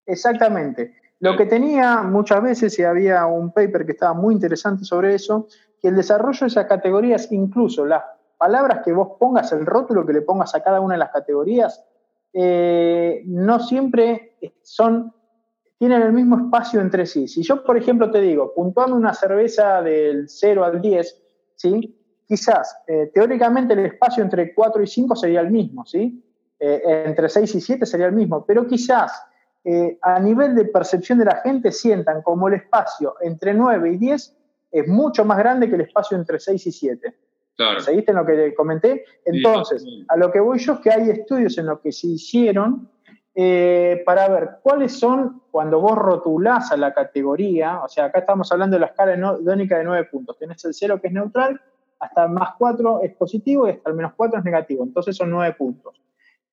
[0.06, 0.96] Exactamente.
[1.20, 5.48] Lo que tenía muchas veces, y había un paper que estaba muy interesante sobre eso,
[5.82, 8.04] que el desarrollo de esas categorías, incluso las
[8.38, 11.84] palabras que vos pongas, el rótulo que le pongas a cada una de las categorías,
[12.34, 15.14] eh, no siempre son,
[15.78, 17.28] tienen el mismo espacio entre sí.
[17.28, 21.24] Si yo, por ejemplo, te digo, puntuando una cerveza del 0 al 10,
[21.56, 22.00] ¿sí?
[22.28, 26.24] quizás eh, teóricamente el espacio entre 4 y 5 sería el mismo, ¿sí?
[26.60, 29.24] Eh, entre 6 y 7 sería el mismo, pero quizás
[30.02, 34.38] a nivel de percepción de la gente sientan como el espacio entre 9 y 10
[34.72, 37.16] es mucho más grande que el espacio entre 6 y 7.
[37.80, 39.06] ¿Seguiste en lo que comenté?
[39.26, 42.90] Entonces, a lo que voy yo es que hay estudios en los que se hicieron
[43.34, 48.52] eh, para ver cuáles son, cuando vos rotulás a la categoría, o sea, acá estamos
[48.52, 51.60] hablando de la escala idónica de 9 puntos, tenés el 0 que es neutral,
[52.00, 55.56] hasta más 4 es positivo y hasta el menos 4 es negativo, entonces son 9
[55.58, 56.02] puntos.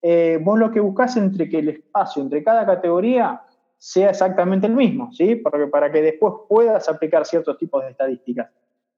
[0.02, 3.40] Eh, vos lo que buscás entre que el espacio entre cada categoría
[3.78, 5.36] sea exactamente el mismo, ¿sí?
[5.36, 8.50] Porque para que después puedas aplicar ciertos tipos de estadísticas.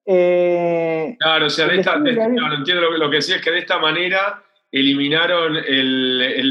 [0.09, 4.41] Eh, claro, o sea, entiendo lo, que decía, es que de esta manera
[4.71, 5.59] eliminaron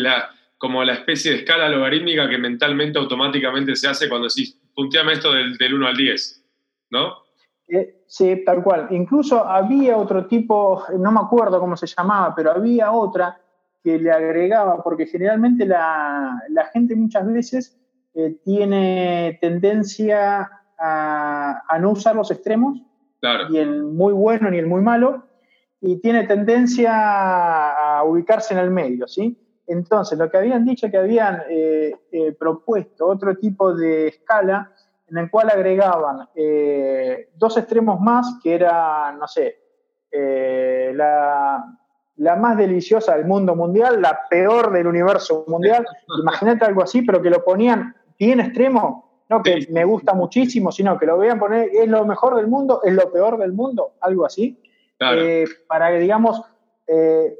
[0.03, 5.13] la, como la especie de escala logarítmica que mentalmente automáticamente se hace cuando decís, punteame
[5.13, 6.43] esto del, 1 al 10,
[6.91, 7.13] ¿no?
[7.69, 8.87] Eh, sí, tal cual.
[8.91, 13.39] Incluso había otro tipo, no me acuerdo cómo se llamaba, pero había otra
[13.81, 16.41] que le agregaba, porque generalmente la,
[16.73, 17.79] gente muchas veces
[18.15, 22.81] eh, tiene tendencia a no usar los extremos
[23.49, 25.23] ni el muy bueno ni el muy malo,
[25.81, 29.37] y tiene tendencia a ubicarse en el medio, ¿sí?
[29.67, 34.71] Entonces, lo que habían dicho que habían eh, eh, propuesto otro tipo de escala
[35.07, 39.61] en el cual agregaban eh, dos extremos más, que era, no sé,
[40.11, 41.63] la,
[42.15, 45.85] la, más deliciosa del mundo mundial, la peor del universo mundial.
[46.21, 50.97] Imagínate algo así, pero que lo ponían bien extremo no que me gusta muchísimo, sino
[50.97, 54.25] que lo vean poner, es lo mejor del mundo, es lo peor del mundo, algo
[54.25, 54.61] así,
[54.99, 56.41] eh, para que, digamos,
[56.87, 57.37] eh,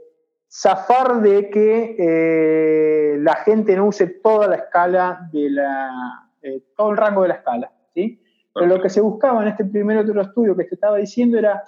[0.52, 6.30] zafar de que eh, la gente no use toda la escala de la,
[6.76, 8.22] todo el rango de la escala, ¿sí?
[8.54, 11.64] Pero lo que se buscaba en este primer otro estudio que te estaba diciendo era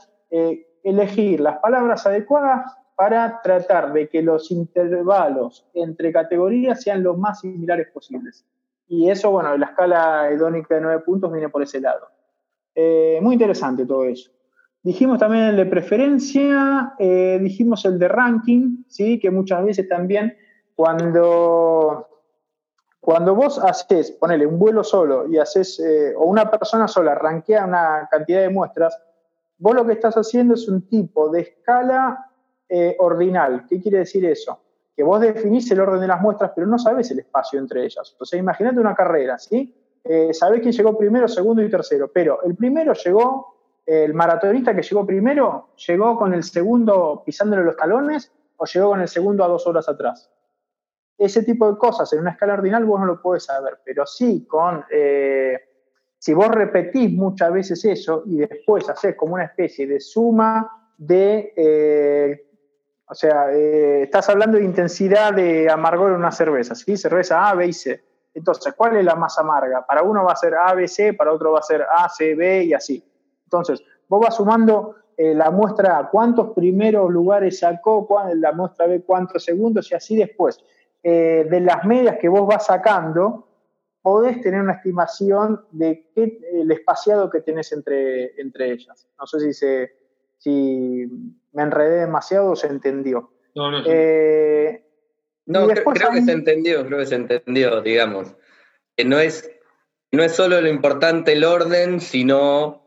[0.83, 7.41] elegir las palabras adecuadas para tratar de que los intervalos entre categorías sean lo más
[7.41, 8.45] similares posibles.
[8.87, 12.07] Y eso, bueno, la escala hedónica de nueve puntos viene por ese lado.
[12.73, 14.31] Eh, muy interesante todo eso.
[14.83, 19.19] Dijimos también el de preferencia, eh, dijimos el de ranking, ¿sí?
[19.19, 20.37] que muchas veces también
[20.75, 22.07] cuando,
[22.99, 27.65] cuando vos haces, ponele un vuelo solo y haces, eh, o una persona sola rankea
[27.65, 28.97] una cantidad de muestras,
[29.57, 32.23] vos lo que estás haciendo es un tipo de escala
[32.99, 33.65] ordinal.
[33.67, 34.59] ¿Qué quiere decir eso?
[34.97, 38.15] Que vos definís el orden de las muestras, pero no sabés el espacio entre ellas.
[38.19, 39.71] Sea, imagínate una carrera, ¿sí?
[40.03, 44.81] Eh, sabés quién llegó primero, segundo y tercero, pero el primero llegó el maratonista que
[44.81, 49.47] llegó primero, llegó con el segundo pisándole los talones o llegó con el segundo a
[49.47, 50.31] dos horas atrás.
[51.15, 54.47] Ese tipo de cosas en una escala ordinal vos no lo podés saber, pero sí
[54.47, 55.59] con, eh,
[56.17, 61.53] si vos repetís muchas veces eso y después haces como una especie de suma de,
[61.55, 62.46] eh,
[63.09, 66.97] o sea, eh, estás hablando de intensidad de amargor en una cerveza, ¿sí?
[66.97, 68.03] Cerveza A, B y C.
[68.33, 69.85] Entonces, ¿cuál es la más amarga?
[69.85, 72.35] Para uno va a ser A, B, C, para otro va a ser A, C,
[72.35, 73.03] B y así.
[73.45, 79.01] Entonces, vos vas sumando eh, la muestra A, cuántos primeros lugares sacó, la muestra B,
[79.01, 80.59] cuántos segundos y así después.
[81.01, 83.47] Eh, de las medias que vos vas sacando,
[84.01, 89.07] podés tener una estimación de el espaciado que tenés entre, entre ellas.
[89.17, 89.91] No sé si, se,
[90.37, 91.09] si
[91.57, 93.31] me enredé demasiado o se entendió.
[93.55, 93.81] No, no.
[93.87, 94.85] Eh,
[95.47, 98.35] no, creo, que se entendió, creo que se entendió, digamos.
[98.95, 99.49] Que no es,
[100.11, 102.83] no es solo lo importante el orden, sino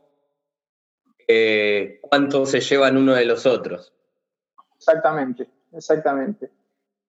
[1.26, 3.92] eh, cuánto se llevan uno de los otros.
[4.76, 6.52] Exactamente, exactamente.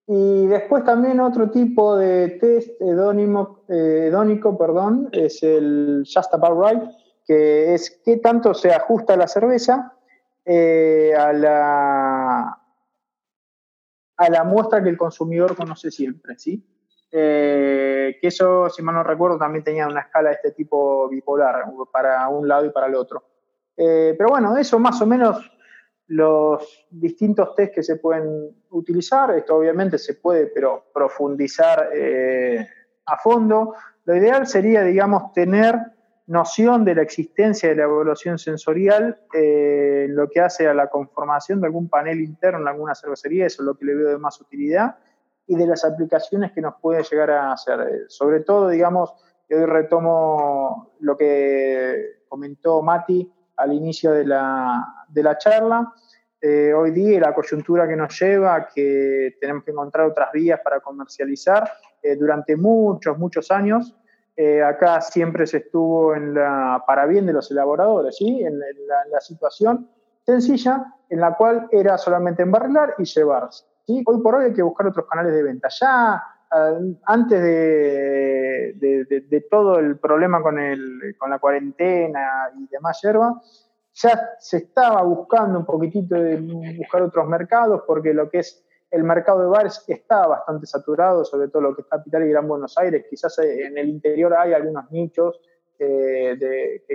[0.08, 6.84] Y después también otro tipo de test hedónico, hedónico perdón, es el Just About Right,
[7.28, 9.94] que es qué tanto se ajusta la cerveza
[10.46, 12.62] eh, a, la,
[14.18, 16.68] a la muestra que el consumidor conoce siempre, ¿sí?
[17.12, 21.66] Eh, que eso, si mal no recuerdo, también tenía una escala de este tipo bipolar,
[21.92, 23.24] para un lado y para el otro.
[23.76, 25.52] Eh, pero bueno, eso más o menos
[26.08, 29.32] los distintos test que se pueden utilizar.
[29.32, 31.90] Esto obviamente se puede, pero profundizar
[33.06, 33.76] a fondo.
[34.06, 35.76] Lo ideal sería, digamos, tener
[36.28, 41.62] noción de la existencia de la evaluación sensorial eh, lo que hace a la conformación
[41.62, 44.40] de algún panel interno en alguna cervecería, eso es lo que le veo de más
[44.40, 44.96] utilidad,
[45.48, 48.06] y de las aplicaciones que nos puede llegar a hacer.
[48.08, 49.14] Sobre todo, digamos,
[49.50, 55.94] hoy retomo lo que comentó Mati, al inicio de la, de la charla.
[56.40, 60.80] Eh, hoy día la coyuntura que nos lleva que tenemos que encontrar otras vías para
[60.80, 61.70] comercializar.
[62.02, 63.96] Eh, durante muchos, muchos años,
[64.36, 68.44] eh, acá siempre se estuvo en la, para bien de los elaboradores, ¿sí?
[68.44, 69.90] en, la, situación
[70.26, 73.66] sencilla en la cual era solamente embarrilar y llevarse.
[73.88, 75.68] Hoy por hoy hay que buscar otros canales de venta.
[75.70, 76.24] Ya
[77.06, 78.76] antes de,
[79.50, 83.42] todo el problema con, el, con la cuarentena y demás yerba,
[83.94, 86.38] ya se estaba buscando un poquitito de
[86.78, 91.48] buscar otros mercados, porque lo que es el mercado de bares está bastante saturado, sobre
[91.48, 93.06] todo lo que es Capital y Gran Buenos Aires.
[93.10, 95.40] Quizás en el interior hay algunos nichos
[95.80, 96.38] eh,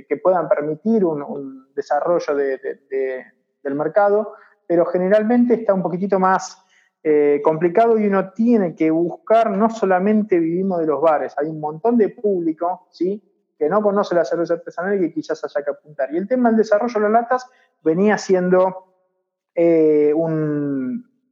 [0.07, 4.35] que, puedan permitir un, desarrollo del mercado,
[4.67, 6.63] pero generalmente está un poquitito más
[7.03, 11.61] eh, complicado y uno tiene que buscar, no solamente vivimos de los bares, hay un
[11.61, 13.23] montón de público, ¿sí?
[13.59, 16.13] que no conoce la cerveza artesanal y que quizás haya que apuntar.
[16.13, 17.51] Y el tema del desarrollo de las latas
[17.83, 18.87] venía siendo
[19.55, 20.13] eh,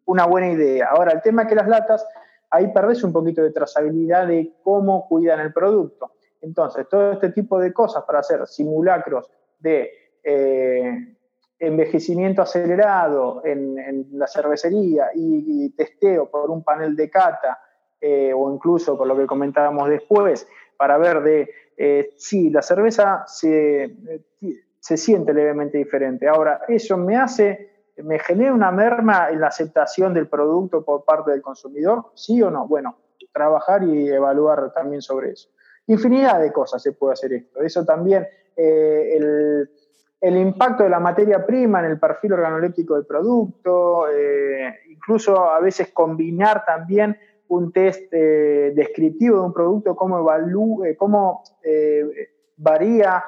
[0.06, 0.88] una buena idea.
[0.90, 2.06] Ahora, el tema es que las latas,
[2.50, 6.12] ahí perdés un poquito de trazabilidad de cómo cuidan el producto.
[6.40, 9.90] Entonces, todo este tipo de cosas para hacer simulacros de
[10.22, 11.16] eh,
[11.58, 13.74] envejecimiento acelerado en,
[14.12, 17.58] la cervecería y, testeo por un panel de cata
[18.00, 20.46] eh, o incluso por lo que comentábamos después,
[20.76, 23.96] para ver de eh, si la cerveza se,
[24.78, 26.28] se siente levemente diferente.
[26.28, 31.30] Ahora, eso me hace, me genera una merma en la aceptación del producto por parte
[31.30, 32.66] del consumidor, sí o no.
[32.66, 32.96] Bueno,
[33.32, 35.48] trabajar y evaluar también sobre eso.
[35.86, 37.60] Infinidad de cosas se puede hacer esto.
[37.60, 38.26] Eso también,
[38.56, 39.18] eh,
[40.20, 45.60] el impacto de la materia prima en el perfil organoléptico del producto, eh, incluso a
[45.60, 47.16] veces combinar también
[47.48, 51.42] un test eh, descriptivo de un producto, cómo, evalúe, cómo
[52.56, 53.22] varía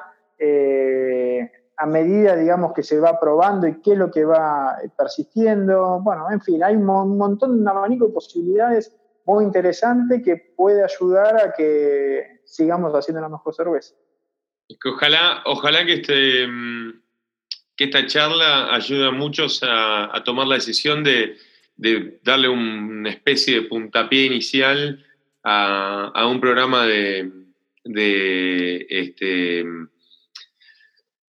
[1.77, 5.99] a medida, digamos, que se va probando y qué es lo que va persistiendo.
[6.01, 11.35] Bueno, en fin, hay un montón, un abanico de posibilidades muy interesante que puede ayudar
[11.37, 13.93] a que sigamos haciendo la mejor cerveza
[14.85, 17.01] ojalá, ojalá que, este, mm,
[17.75, 21.37] que esta charla ayude a muchos a, tomar la decisión de,
[22.23, 25.05] darle una especie de puntapié inicial
[25.43, 27.31] a, un programa de,
[27.83, 29.63] de, este,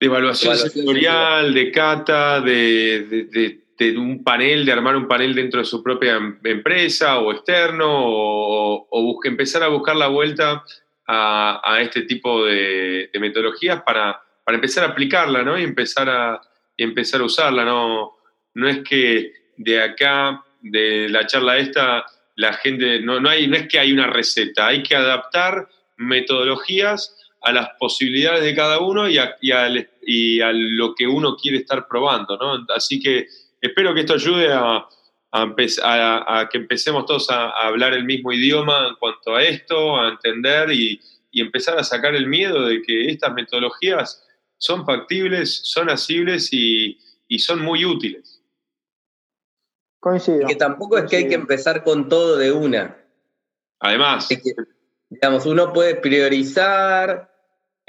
[0.02, 3.60] de evaluación sectorial, de cata, de,
[3.96, 8.88] un panel, de armar un panel dentro de su propia em, empresa o externo, o,
[8.90, 10.64] o empezar a buscar la vuelta
[11.08, 15.58] a, este tipo de, metodologías para, empezar a aplicarla, ¿no?
[15.60, 16.42] Y empezar a,
[16.78, 18.18] empezar a usarla, ¿no?
[18.56, 23.56] No es que de acá, de la charla esta, la gente, no, no, hay, no
[23.56, 29.10] es que hay una receta, hay que adaptar metodologías a las posibilidades de cada uno
[29.10, 29.52] y a, y
[30.42, 32.66] a, lo que uno quiere estar probando, ¿no?
[32.76, 33.28] Así que
[33.60, 34.88] espero que esto ayude a,
[35.32, 40.72] a, que empecemos todos a, hablar el mismo idioma en cuanto a esto, a entender
[40.72, 41.00] y,
[41.34, 44.22] empezar a sacar el miedo de que estas metodologías
[44.58, 47.00] son factibles, son asibles y,
[47.40, 48.44] son muy útiles.
[50.00, 50.48] Coincido.
[50.48, 52.98] que tampoco es que hay que empezar con todo de una.
[53.80, 54.28] Además.
[55.10, 57.31] digamos, uno puede priorizar,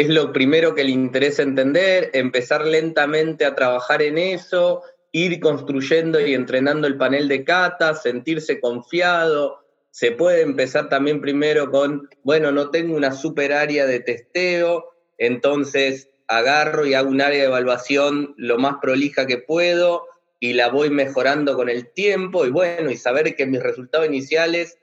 [0.03, 4.82] es lo primero que le interesa entender, empezar lentamente a trabajar en eso,
[5.12, 9.61] ir construyendo y entrenando el panel de cata, sentirse confiado.
[9.90, 16.09] Se puede empezar también primero con, bueno, no tengo una super área de testeo, entonces
[16.26, 20.07] agarro y hago un área de evaluación lo más prolija que puedo
[20.40, 24.78] y la voy mejorando con el tiempo y bueno, y saber que mis resultados iniciales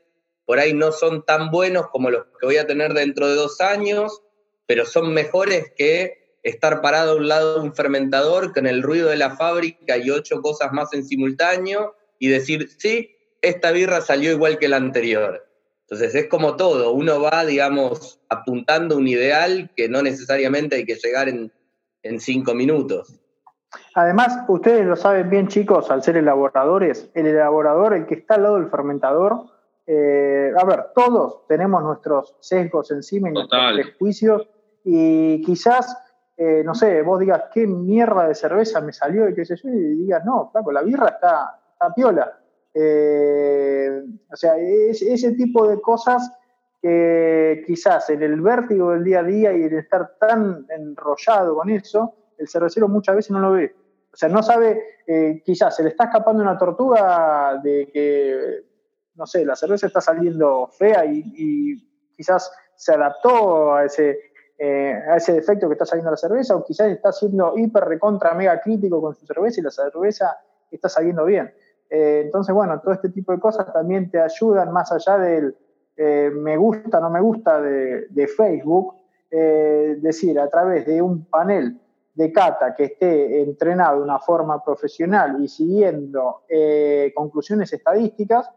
[0.45, 3.59] por ahí no son tan buenos como los que voy a tener dentro de dos
[3.59, 4.21] años,
[4.69, 9.09] pero son mejores que estar parado a un lado de un fermentador con el ruido
[9.09, 13.09] de la fábrica y ocho cosas más en simultáneo y decir, sí,
[13.41, 15.43] esta birra salió igual que la anterior.
[15.81, 20.97] Entonces es como todo, uno va, digamos, apuntando un ideal que no necesariamente hay que
[21.03, 21.51] llegar en,
[22.19, 23.19] cinco minutos.
[23.95, 28.43] Además, ustedes lo saben bien, chicos, al ser elaboradores, el elaborador, el que está al
[28.43, 29.47] lado del fermentador,
[29.87, 34.47] eh, a ver, todos tenemos nuestros sesgos encima y nuestros prejuicios
[34.83, 35.95] y quizás
[36.41, 39.67] eh, no sé, vos digas, qué mierda de cerveza me salió y qué sé yo,
[39.67, 41.59] y digas, no, claro, la birra está,
[41.93, 42.39] piola.
[42.73, 44.01] Eh,
[44.31, 46.31] o sea, es, ese tipo de cosas
[46.81, 51.69] que quizás en el vértigo del día a día y en estar tan enrollado con
[51.71, 53.75] eso, el cervecero muchas veces no lo ve.
[54.13, 58.63] O sea, no sabe, eh, quizás se le está escapando una tortuga de que,
[59.15, 62.49] no sé, la cerveza está saliendo fea y quizás
[62.79, 64.28] se adaptó a ese,
[64.61, 68.33] eh, a ese defecto que está saliendo la cerveza, o quizás está siendo hiper recontra
[68.33, 70.37] mega crítico con su cerveza y la cerveza
[70.69, 71.53] está saliendo bien.
[71.89, 75.55] Eh, entonces, bueno, todo este tipo de cosas también te ayudan más allá del
[75.95, 78.95] eh, me gusta, no me gusta de, Facebook,
[79.31, 81.79] decir, a través de un panel
[82.13, 86.43] de cata que esté entrenado de una forma profesional y siguiendo
[87.15, 88.49] conclusiones estadísticas,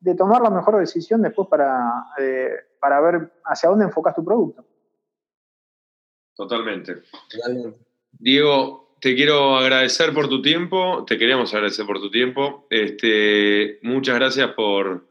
[0.00, 2.06] de tomar la mejor decisión después para,
[2.80, 4.64] para ver hacia dónde enfocas tu producto.
[6.36, 7.02] Totalmente.
[8.12, 12.66] Diego, te quiero agradecer por tu tiempo, te queremos agradecer por tu tiempo.
[12.68, 15.06] Este, muchas gracias por,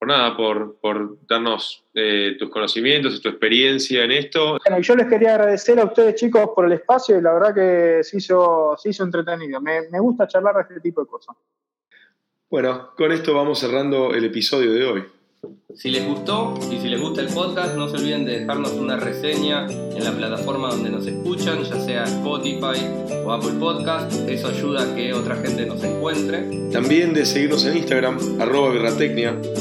[0.00, 4.58] nada, por, darnos eh, tus conocimientos y tu experiencia en esto.
[4.64, 8.04] Bueno, yo les quería agradecer a ustedes chicos por el espacio y la verdad que
[8.04, 9.60] se hizo, se hizo entretenido.
[9.60, 11.36] Me, me gusta charlar de este tipo de cosas.
[12.48, 15.04] Bueno, con esto vamos cerrando el episodio de hoy.
[15.74, 18.96] Si les gustó y si les gusta el podcast, no se olviden de dejarnos una
[18.96, 22.84] reseña en la plataforma donde nos escuchan, ya sea Spotify
[23.24, 24.12] o Apple Podcast.
[24.28, 26.70] Eso ayuda a que otra gente nos encuentre.
[26.70, 28.70] También de seguirnos en Instagram, arroba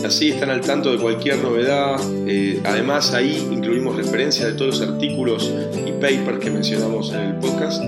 [0.05, 1.97] Así están al tanto de cualquier novedad.
[2.27, 5.53] Eh, además, ahí incluimos referencias de todos los artículos
[5.85, 7.81] y papers que mencionamos en el podcast.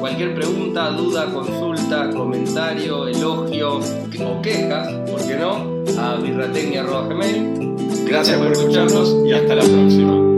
[0.00, 5.69] Cualquier pregunta, duda, consulta, comentario, elogio o quejas, ¿por qué no?
[5.98, 8.06] A birratecnia.gmail.
[8.06, 10.29] Gracias por escucharnos y hasta la próxima.